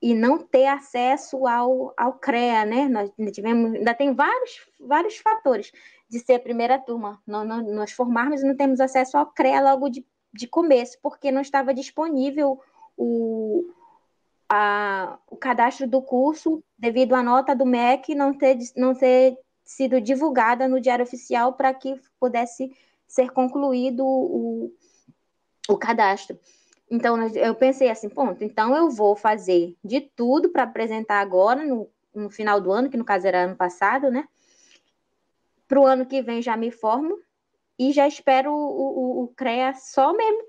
[0.00, 2.86] e não ter acesso ao, ao CREA, né?
[2.86, 5.72] Nós tivemos, ainda tem vários, vários fatores
[6.08, 7.20] de ser a primeira turma.
[7.26, 10.04] Nós, nós formarmos e não temos acesso ao CREA logo de
[10.36, 12.60] de começo, porque não estava disponível
[12.96, 13.68] o,
[14.48, 20.00] a, o cadastro do curso devido à nota do MEC não ter, não ter sido
[20.00, 22.70] divulgada no Diário Oficial para que pudesse
[23.06, 24.72] ser concluído o,
[25.68, 26.38] o cadastro.
[26.88, 31.90] Então, eu pensei assim, ponto, então eu vou fazer de tudo para apresentar agora, no,
[32.14, 34.28] no final do ano, que no caso era ano passado, né?
[35.66, 37.18] Para o ano que vem já me formo
[37.78, 40.44] e já espero o, o, o CREA só mesmo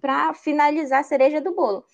[0.00, 1.84] para finalizar a cereja do bolo.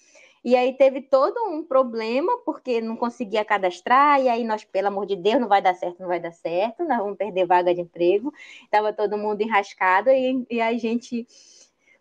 [0.44, 5.06] E aí teve todo um problema, porque não conseguia cadastrar, e aí nós, pelo amor
[5.06, 7.80] de Deus, não vai dar certo, não vai dar certo, nós vamos perder vaga de
[7.80, 8.30] emprego.
[8.62, 11.26] Estava todo mundo enrascado, e, e a gente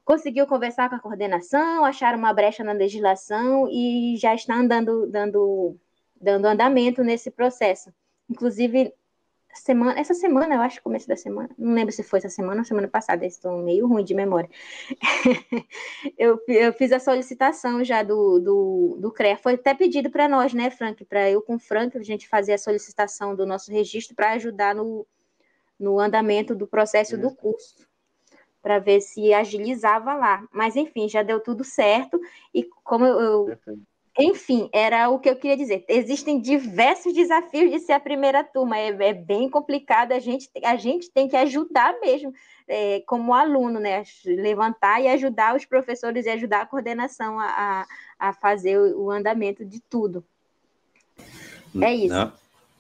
[0.04, 5.78] conseguiu conversar com a coordenação, achar uma brecha na legislação e já está andando, dando,
[6.20, 7.94] dando andamento nesse processo.
[8.30, 8.94] Inclusive,
[9.54, 12.66] semana, essa semana, eu acho, começo da semana, não lembro se foi essa semana ou
[12.66, 14.50] semana passada, estou meio ruim de memória.
[16.18, 20.54] eu, eu fiz a solicitação já do, do, do CREA, foi até pedido para nós,
[20.54, 24.16] né, Frank, para eu com o Frank, a gente fazer a solicitação do nosso registro
[24.16, 25.06] para ajudar no,
[25.80, 27.22] no andamento do processo Isso.
[27.22, 27.88] do curso,
[28.62, 30.48] para ver se agilizava lá.
[30.52, 32.20] Mas, enfim, já deu tudo certo,
[32.54, 33.58] e como eu, eu
[34.18, 35.84] enfim, era o que eu queria dizer.
[35.88, 40.76] Existem diversos desafios de ser a primeira turma, é, é bem complicado, a gente, a
[40.76, 42.32] gente tem que ajudar mesmo,
[42.68, 44.04] é, como aluno, né?
[44.24, 47.88] Levantar e ajudar os professores e ajudar a coordenação a,
[48.20, 50.24] a fazer o, o andamento de tudo.
[51.82, 52.14] É isso.
[52.14, 52.32] Não,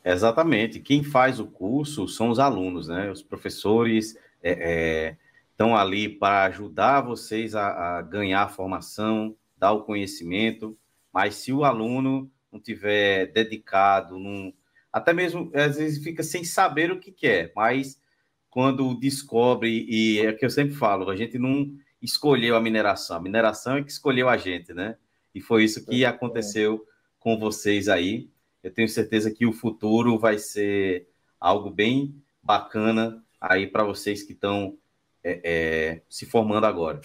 [0.06, 0.80] exatamente.
[0.80, 3.10] Quem faz o curso são os alunos, né?
[3.10, 5.16] Os professores é,
[5.52, 10.78] estão é, ali para ajudar vocês a, a ganhar a formação, dar o conhecimento
[11.14, 14.52] mas se o aluno não tiver dedicado, num,
[14.92, 18.02] até mesmo às vezes fica sem saber o que quer, mas
[18.50, 21.72] quando descobre, e é o que eu sempre falo, a gente não
[22.02, 24.98] escolheu a mineração, a mineração é que escolheu a gente, né?
[25.34, 26.86] E foi isso que aconteceu
[27.18, 28.30] com vocês aí.
[28.62, 31.08] Eu tenho certeza que o futuro vai ser
[31.40, 34.78] algo bem bacana aí para vocês que estão
[35.24, 37.02] é, é, se formando agora.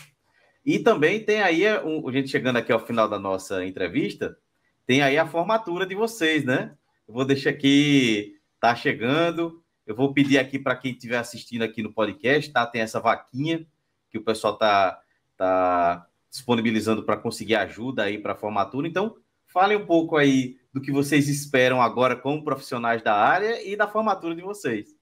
[0.68, 1.81] E também tem aí, a
[2.12, 4.37] gente chegando aqui ao final da nossa entrevista,
[4.85, 6.76] tem aí a formatura de vocês, né?
[7.09, 9.64] Eu vou deixar aqui, tá chegando.
[9.87, 12.66] Eu vou pedir aqui para quem estiver assistindo aqui no podcast, tá?
[12.66, 13.66] Tem essa vaquinha
[14.11, 15.00] que o pessoal tá,
[15.35, 18.87] tá disponibilizando para conseguir ajuda aí para a formatura.
[18.87, 23.74] Então, fale um pouco aí do que vocês esperam agora como profissionais da área e
[23.74, 24.98] da formatura de vocês.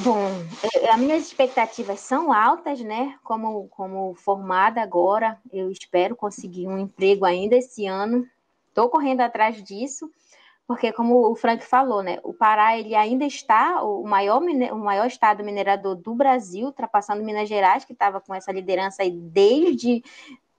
[0.00, 0.28] Bom,
[0.82, 3.16] é, as minhas expectativas são altas, né?
[3.22, 8.26] Como, como formada agora, eu espero conseguir um emprego ainda esse ano.
[8.68, 10.10] Estou correndo atrás disso,
[10.66, 12.18] porque como o Frank falou, né?
[12.24, 17.48] O Pará ele ainda está o maior, o maior estado minerador do Brasil, ultrapassando Minas
[17.48, 20.02] Gerais, que estava com essa liderança aí desde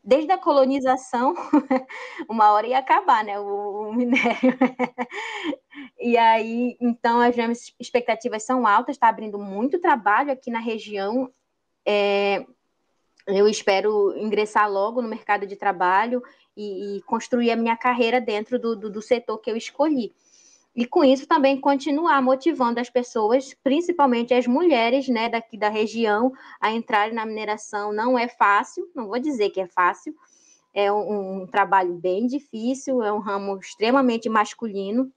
[0.05, 1.33] desde a colonização,
[2.29, 4.53] uma hora ia acabar, né, o, o minério.
[5.99, 11.31] e aí, então, as minhas expectativas são altas, está abrindo muito trabalho aqui na região.
[11.83, 12.45] É,
[13.25, 16.21] eu espero ingressar logo no mercado de trabalho
[16.55, 20.13] e, e construir a minha carreira dentro do, do, do setor que eu escolhi.
[20.75, 26.33] E com isso também continuar motivando as pessoas, principalmente as mulheres, né, daqui da região,
[26.59, 27.93] a entrarem na mineração.
[27.93, 30.13] Não é fácil, não vou dizer que é fácil,
[30.73, 35.09] é um, um trabalho bem difícil, é um ramo extremamente masculino,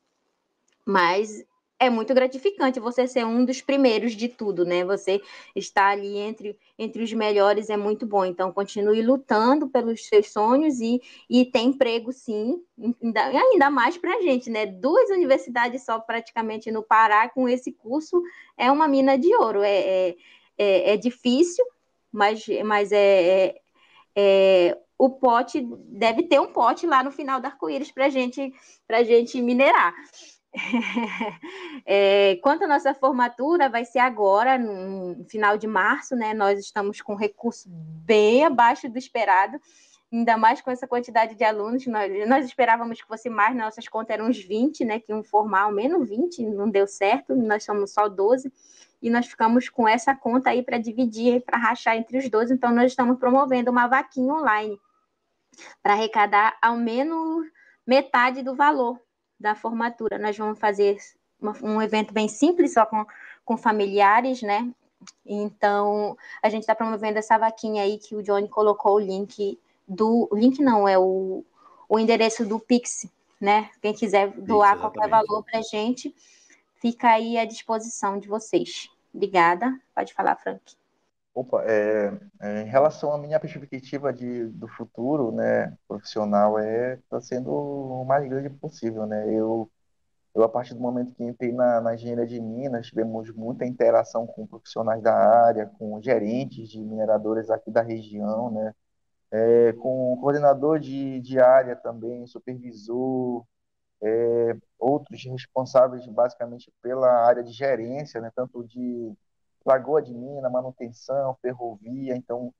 [0.86, 1.44] mas
[1.80, 4.84] é muito gratificante você ser um dos primeiros de tudo, né?
[4.84, 5.22] Você
[5.54, 8.24] estar ali entre, entre os melhores é muito bom.
[8.24, 11.00] Então, continue lutando pelos seus sonhos e,
[11.30, 12.60] e tem emprego, sim,
[13.02, 14.66] ainda, ainda mais para a gente, né?
[14.66, 18.20] Duas universidades só praticamente no Pará com esse curso
[18.56, 19.62] é uma mina de ouro.
[19.62, 20.16] É, é,
[20.58, 21.64] é, é difícil,
[22.10, 23.60] mas, mas é, é,
[24.16, 28.52] é o pote deve ter um pote lá no final do arco-íris para gente,
[28.88, 29.94] a gente minerar.
[31.84, 36.32] é, quanto à nossa formatura, vai ser agora, no final de março, né?
[36.32, 39.60] Nós estamos com recurso bem abaixo do esperado,
[40.10, 41.86] ainda mais com essa quantidade de alunos.
[41.86, 44.98] Nós, nós esperávamos que fosse mais, nossas contas eram uns 20, né?
[45.00, 48.50] Que iam formar ao menos 20, não deu certo, nós somos só 12,
[49.02, 52.74] e nós ficamos com essa conta aí para dividir, para rachar entre os 12, então
[52.74, 54.78] nós estamos promovendo uma vaquinha online
[55.82, 57.46] para arrecadar ao menos
[57.86, 59.00] metade do valor
[59.38, 60.18] da formatura.
[60.18, 60.98] Nós vamos fazer
[61.40, 63.04] uma, um evento bem simples, só com,
[63.44, 64.70] com familiares, né?
[65.24, 70.28] Então, a gente está promovendo essa vaquinha aí que o Johnny colocou o link do.
[70.30, 71.44] O link não, é o,
[71.88, 73.06] o endereço do Pix,
[73.40, 73.70] né?
[73.80, 76.14] Quem quiser doar Isso, qualquer valor para a gente,
[76.80, 78.90] fica aí à disposição de vocês.
[79.14, 79.72] Obrigada.
[79.94, 80.77] Pode falar, Frank.
[81.40, 82.10] Opa, é,
[82.40, 88.04] é, em relação à minha perspectiva de, do futuro, né, profissional, é está sendo o
[88.04, 89.32] mais grande possível, né?
[89.32, 89.70] Eu,
[90.34, 94.26] eu a partir do momento que entrei na, na engenharia de minas, tivemos muita interação
[94.26, 98.74] com profissionais da área, com gerentes de mineradores aqui da região, né?
[99.32, 103.44] É, com coordenador de, de área também, supervisor,
[104.02, 109.12] é, outros responsáveis basicamente pela área de gerência, né, tanto de
[109.64, 112.52] Lagoa de Minas, manutenção, ferrovia, então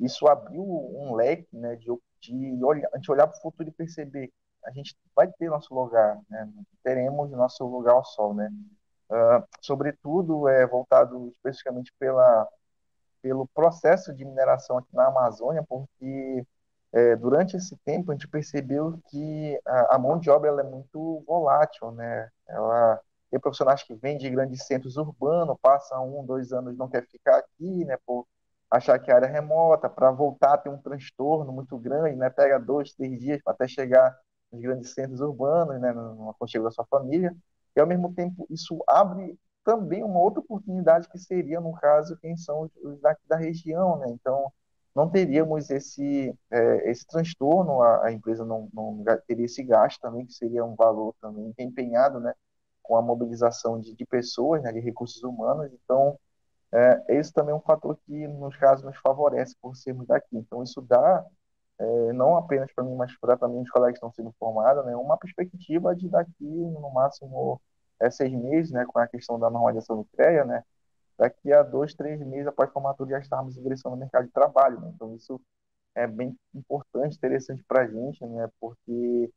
[0.00, 1.86] isso abriu um leque né, de,
[2.20, 4.32] de olhar, olhar para o futuro e perceber
[4.66, 6.48] a gente vai ter nosso lugar, né?
[6.82, 8.50] teremos nosso lugar ao sol, né?
[9.08, 12.48] Uh, sobretudo é voltado especificamente pela
[13.22, 16.44] pelo processo de mineração aqui na Amazônia, porque
[16.92, 21.24] é, durante esse tempo a gente percebeu que a, a mão de obra é muito
[21.26, 22.30] volátil, né?
[22.46, 23.00] Ela
[23.30, 27.38] tem profissionais que vêm de grandes centros urbanos, passam um, dois anos não quer ficar
[27.38, 28.26] aqui, né, por
[28.70, 32.58] achar que a área é remota, para voltar tem um transtorno muito grande, né, pega
[32.58, 34.16] dois, três dias até chegar
[34.52, 37.34] nos grandes centros urbanos, né, no aconchego da sua família,
[37.74, 42.36] e ao mesmo tempo isso abre também uma outra oportunidade que seria, no caso, quem
[42.36, 44.52] são os daqui da região, né, então
[44.94, 50.24] não teríamos esse, é, esse transtorno, a, a empresa não, não, teria esse gasto também,
[50.24, 52.32] que seria um valor também empenhado, né,
[52.86, 55.70] com a mobilização de, de pessoas, né, de recursos humanos.
[55.72, 56.16] Então,
[56.72, 60.36] é, esse também é um fator que, nos casos, nos favorece por sermos daqui.
[60.36, 61.24] Então, isso dá,
[61.78, 64.94] é, não apenas para mim, mas para também os colegas que estão sendo formados, né,
[64.96, 67.60] uma perspectiva de daqui, no máximo,
[68.00, 70.62] é, seis meses, né, com a questão da normalização do CREA, né,
[71.18, 74.80] daqui a dois, três meses após a formatura já estarmos ingressando no mercado de trabalho.
[74.80, 74.92] Né?
[74.94, 75.40] Então, isso
[75.94, 79.32] é bem importante, interessante para a gente, né, porque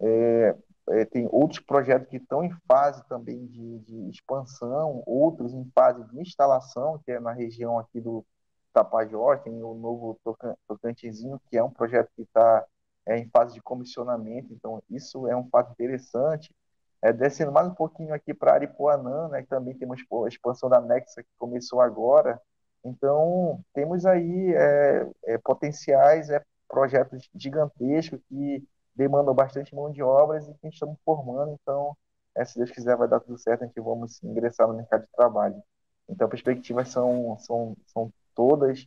[0.00, 0.56] é,
[0.90, 6.02] é, tem outros projetos que estão em fase também de, de, expansão, outros em fase
[6.04, 8.24] de instalação, que é na região aqui do
[8.72, 10.18] Tapajós, tem o novo
[10.66, 12.64] Tocantinzinho, que é um projeto que está
[13.06, 16.54] é, em fase de comissionamento, então isso é um fato interessante.
[17.02, 20.80] É, descendo mais um pouquinho aqui para Aripuanã, né, que também temos a expansão da
[20.80, 22.40] Nexa que começou agora,
[22.84, 28.64] então temos aí é, é potenciais é, projetos gigantescos que
[28.94, 31.96] demandam bastante mão de obras e que estamos formando, então,
[32.36, 35.12] é, se Deus quiser, vai dar tudo certo, a gente vamos ingressar no mercado de
[35.12, 35.62] trabalho.
[36.08, 38.86] Então, perspectivas são, são, são todas,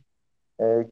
[0.58, 0.86] é,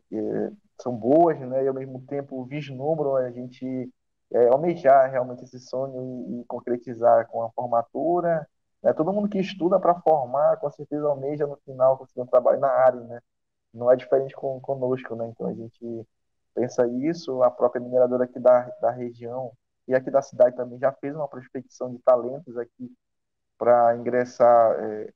[0.81, 3.91] são boas, né, e ao mesmo tempo vislumbram a gente
[4.33, 8.47] é, almejar realmente esse sonho e, e, concretizar com a formatura.
[8.83, 12.61] Né, todo mundo que estuda para formar, com certeza almeja no final conseguir um trabalho
[12.61, 13.21] na área, né?
[13.73, 15.27] Não é diferente com, conosco, né?
[15.29, 16.07] Então a gente
[16.55, 19.53] pensa isso, a própria mineradora aqui da, da região
[19.87, 22.91] e aqui da cidade também já fez uma prospecção de talentos aqui
[23.59, 25.13] para ingressar, é,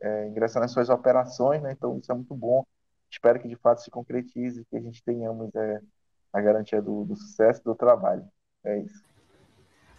[0.00, 1.72] é, ingressar nas suas operações, né?
[1.72, 2.64] Então isso é muito bom.
[3.10, 5.80] Espero que de fato se concretize, que a gente tenhamos é,
[6.32, 8.24] a garantia do, do sucesso do trabalho.
[8.64, 9.02] É isso.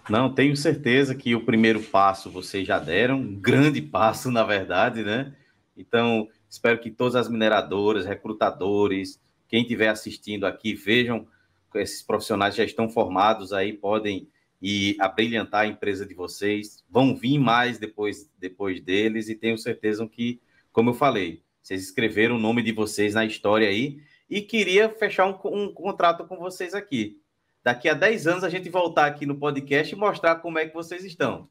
[0.09, 5.03] Não, tenho certeza que o primeiro passo vocês já deram, um grande passo, na verdade,
[5.03, 5.35] né?
[5.75, 11.27] Então, espero que todas as mineradoras, recrutadores, quem estiver assistindo aqui, vejam
[11.75, 14.29] esses profissionais já estão formados aí, podem
[14.61, 16.83] e abrilhantar a empresa de vocês.
[16.89, 20.41] Vão vir mais depois, depois deles e tenho certeza que,
[20.71, 25.27] como eu falei, vocês escreveram o nome de vocês na história aí e queria fechar
[25.27, 27.21] um, um contrato com vocês aqui.
[27.63, 30.73] Daqui a 10 anos a gente voltar aqui no podcast e mostrar como é que
[30.73, 31.49] vocês estão.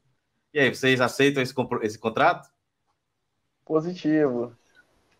[0.53, 2.49] E aí, vocês aceitam esse, esse contrato?
[3.65, 4.55] Positivo.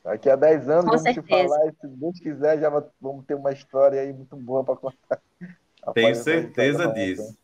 [0.06, 1.26] Daqui a 10 anos, Com vamos certeza.
[1.26, 2.70] te falar, se Deus quiser, já
[3.02, 5.20] vamos ter uma história aí muito boa para contar.
[5.96, 7.36] Tenho certeza disso.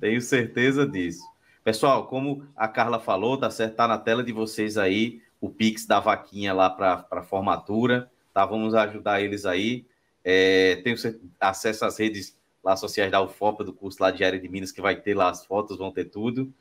[0.00, 1.22] Tenho certeza disso.
[1.62, 3.76] Pessoal, como a Carla falou, tá certo?
[3.76, 8.44] Tá na tela de vocês aí o Pix da vaquinha lá para a formatura, tá?
[8.44, 9.86] Vamos ajudar eles aí.
[10.24, 10.96] É, tenho
[11.38, 14.80] acesso às redes lá sociais da UFOPA, do curso lá de área de Minas, que
[14.80, 16.52] vai ter lá as fotos, vão ter tudo.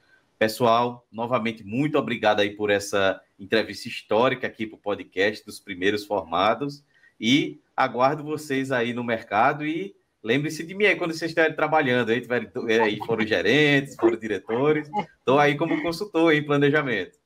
[0.41, 6.03] Pessoal, novamente, muito obrigado aí por essa entrevista histórica aqui para o podcast dos primeiros
[6.03, 6.83] formados.
[7.19, 12.09] E aguardo vocês aí no mercado e lembre-se de mim aí quando vocês estiverem trabalhando,
[12.09, 12.49] aí, tiverem,
[12.81, 14.89] aí foram gerentes, foram diretores.
[15.19, 17.19] Estou aí como consultor em planejamento.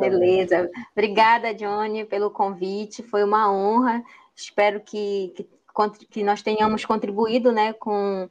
[0.00, 0.70] Beleza.
[0.92, 3.02] Obrigada, Johnny, pelo convite.
[3.02, 4.02] Foi uma honra.
[4.34, 8.26] Espero que, que, que nós tenhamos contribuído né, com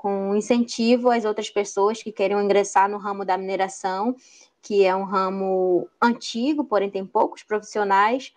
[0.00, 4.16] com incentivo às outras pessoas que querem ingressar no ramo da mineração,
[4.62, 8.32] que é um ramo antigo, porém tem poucos profissionais,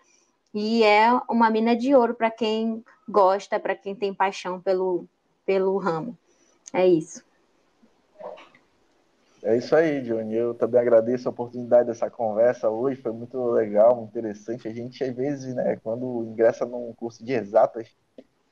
[0.53, 5.07] e é uma mina de ouro para quem gosta, para quem tem paixão pelo,
[5.45, 6.17] pelo ramo.
[6.73, 7.23] É isso.
[9.41, 10.35] É isso aí, Johnny.
[10.35, 13.01] Eu também agradeço a oportunidade dessa conversa hoje.
[13.01, 14.67] Foi muito legal, muito interessante.
[14.67, 17.87] A gente, às vezes, né, quando ingressa num curso de exatas,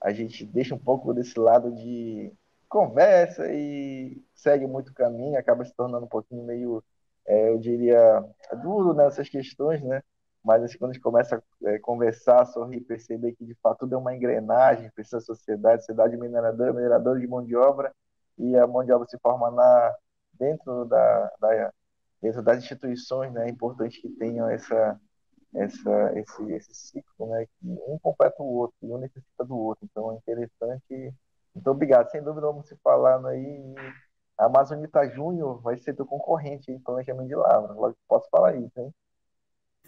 [0.01, 2.31] a gente deixa um pouco desse lado de
[2.71, 6.81] conversa e segue muito caminho, acaba se tornando um pouquinho meio,
[7.27, 8.23] é, eu diria,
[8.63, 10.01] duro nessas questões, né?
[10.43, 13.95] Mas assim, quando a gente começa a é, conversar, sorrir, perceber que de fato tudo
[13.95, 17.93] é uma engrenagem para essa sociedade, sociedade mineradora, mineradora de mão de obra,
[18.37, 19.95] e a mão de obra se forma na,
[20.33, 21.73] dentro, da, da
[22.21, 23.47] dentro das instituições, né?
[23.47, 24.99] É importante que tenham essa,
[25.55, 27.45] essa, esse, esse ciclo, né?
[27.45, 29.85] Que um completa o outro, e um necessita do outro.
[29.85, 31.13] Então é interessante
[31.53, 32.09] muito obrigado.
[32.09, 33.75] Sem dúvida, vamos se falando aí.
[34.37, 37.73] A Amazonita Júnior vai ser teu concorrente em planejamento de lavra.
[37.73, 38.93] Logo posso falar isso, hein?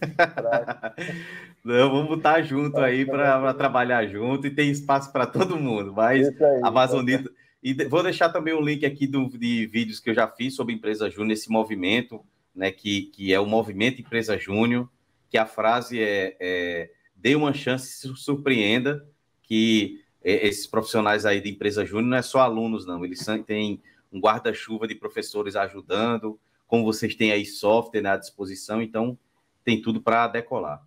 [1.64, 5.94] Não, vamos estar junto aí para trabalhar junto e tem espaço para todo mundo.
[5.94, 7.32] Mas aí, a Amazonita.
[7.62, 10.74] E vou deixar também um link aqui do, de vídeos que eu já fiz sobre
[10.74, 12.72] Empresa Júnior, esse movimento, né?
[12.72, 14.90] Que, que é o movimento Empresa Júnior,
[15.30, 19.08] que a frase é, é dê uma chance, se surpreenda,
[19.42, 23.04] que esses profissionais aí de empresa júnior não é só alunos, não.
[23.04, 28.82] Eles têm um guarda-chuva de professores ajudando, como vocês têm aí software né, à disposição,
[28.82, 29.18] então
[29.64, 30.86] tem tudo para decolar.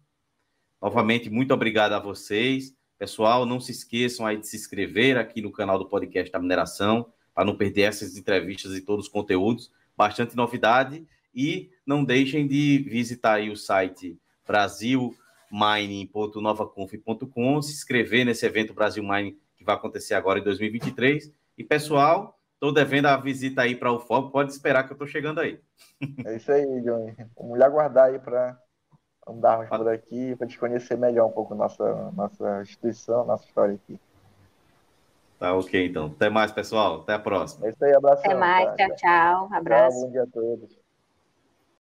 [0.80, 2.74] Novamente, muito obrigado a vocês.
[2.98, 7.12] Pessoal, não se esqueçam aí de se inscrever aqui no canal do podcast da mineração,
[7.34, 9.70] para não perder essas entrevistas e todos os conteúdos.
[9.96, 11.06] Bastante novidade.
[11.34, 15.14] E não deixem de visitar aí o site Brasil
[15.50, 21.32] mining.novaconf.com, se inscrever nesse evento Brasil Mining que vai acontecer agora em 2023.
[21.56, 25.06] E pessoal, estou devendo a visita aí para o FOB, pode esperar que eu estou
[25.06, 25.58] chegando aí.
[26.24, 27.16] É isso aí, Johnny.
[27.36, 28.58] Vamos aguardar aí para
[29.26, 33.98] andarmos por aqui, para te conhecer melhor um pouco nossa, nossa instituição, nossa história aqui.
[35.38, 36.06] Tá ok, então.
[36.06, 37.00] Até mais, pessoal.
[37.00, 37.66] Até a próxima.
[37.66, 38.22] É isso aí, abraço.
[38.24, 39.48] Até mais, tchau, tchau.
[39.52, 39.98] Abraço.
[39.98, 40.85] Tchau, bom dia a todos.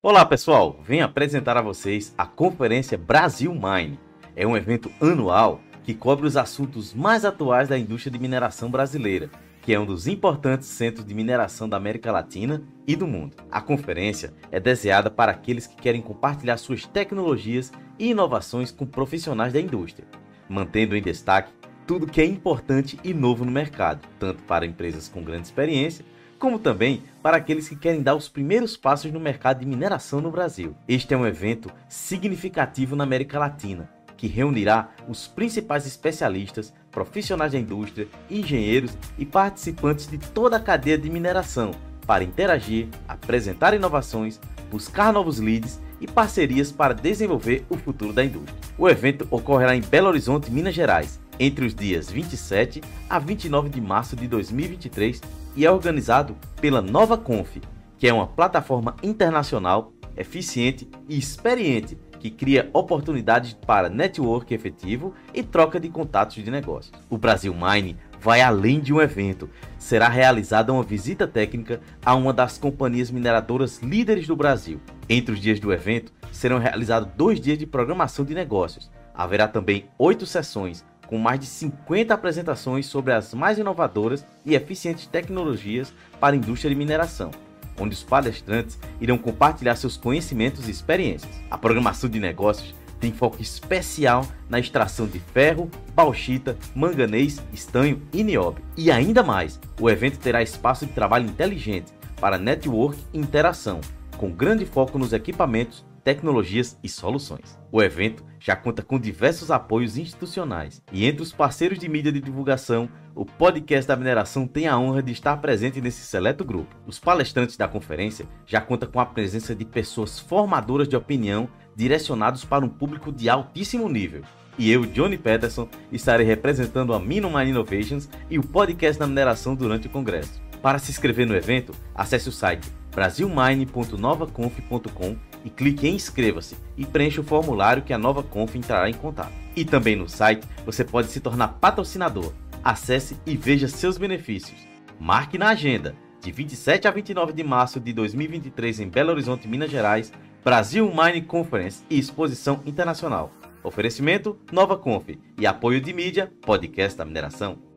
[0.05, 3.99] Olá pessoal, venho apresentar a vocês a Conferência Brasil Mine.
[4.37, 9.31] É um evento anual que cobre os assuntos mais atuais da indústria de mineração brasileira,
[9.63, 13.39] que é um dos importantes centros de mineração da América Latina e do mundo.
[13.51, 19.55] A conferência é deseada para aqueles que querem compartilhar suas tecnologias e inovações com profissionais
[19.55, 20.07] da indústria,
[20.51, 21.51] mantendo em destaque
[21.87, 26.05] tudo que é importante e novo no mercado, tanto para empresas com grande experiência
[26.45, 30.31] como também para aqueles que querem dar os primeiros passos no mercado de mineração no
[30.31, 30.77] Brasil.
[30.87, 37.59] Este é um evento significativo na América Latina, que reunirá os principais especialistas, profissionais da
[37.59, 41.71] indústria, engenheiros e participantes de toda a cadeia de mineração
[42.07, 44.39] para interagir, apresentar inovações,
[44.71, 48.55] buscar novos leads e parcerias para desenvolver o futuro da indústria.
[48.77, 53.81] O evento ocorrerá em Belo Horizonte, Minas Gerais, entre os dias 27 a 29 de
[53.81, 55.23] março de 2023
[55.57, 57.57] e é organizado pela Nova Conf,
[57.99, 65.43] que é uma plataforma internacional eficiente e experiente que cria oportunidades para network efetivo e
[65.43, 66.91] troca de contatos de negócios.
[67.11, 69.51] O Brasil Mine vai além de um evento.
[69.79, 74.81] Será realizada uma visita técnica a uma das companhias mineradoras líderes do Brasil.
[75.07, 78.91] Entre os dias do evento, serão realizados dois dias de programação de negócios.
[79.15, 80.83] Haverá também oito sessões
[81.15, 86.71] com mais de 50 apresentações sobre as mais inovadoras e eficientes tecnologias para a indústria
[86.71, 87.31] de mineração,
[87.79, 91.31] onde os palestrantes irão compartilhar seus conhecimentos e experiências.
[91.49, 98.25] A programação de negócios tem foco especial na extração de ferro, bauxita, manganês, estanho e
[98.25, 98.65] nióbio.
[98.77, 103.81] E ainda mais, o evento terá espaço de trabalho inteligente para network e interação,
[104.19, 107.57] com grande foco nos equipamentos, tecnologias e soluções.
[107.71, 112.21] O evento já conta com diversos apoios institucionais e entre os parceiros de mídia de
[112.21, 116.77] divulgação, o podcast da mineração tem a honra de estar presente nesse seleto grupo.
[116.87, 122.45] Os palestrantes da conferência já contam com a presença de pessoas formadoras de opinião direcionados
[122.45, 124.21] para um público de altíssimo nível.
[124.59, 129.87] E eu, Johnny Peterson, estarei representando a Minumine Innovations e o podcast da mineração durante
[129.87, 130.43] o congresso.
[130.61, 137.21] Para se inscrever no evento, acesse o site brasilmine.novaconf.com e clique em inscreva-se e preencha
[137.21, 139.33] o formulário que a Nova Conf entrará em contato.
[139.55, 142.33] E também no site você pode se tornar patrocinador.
[142.63, 144.59] Acesse e veja seus benefícios.
[144.99, 149.71] Marque na agenda, de 27 a 29 de março de 2023 em Belo Horizonte, Minas
[149.71, 150.11] Gerais,
[150.43, 153.31] Brasil Mine Conference e Exposição Internacional.
[153.63, 157.74] Oferecimento Nova Conf e apoio de mídia Podcast da Mineração.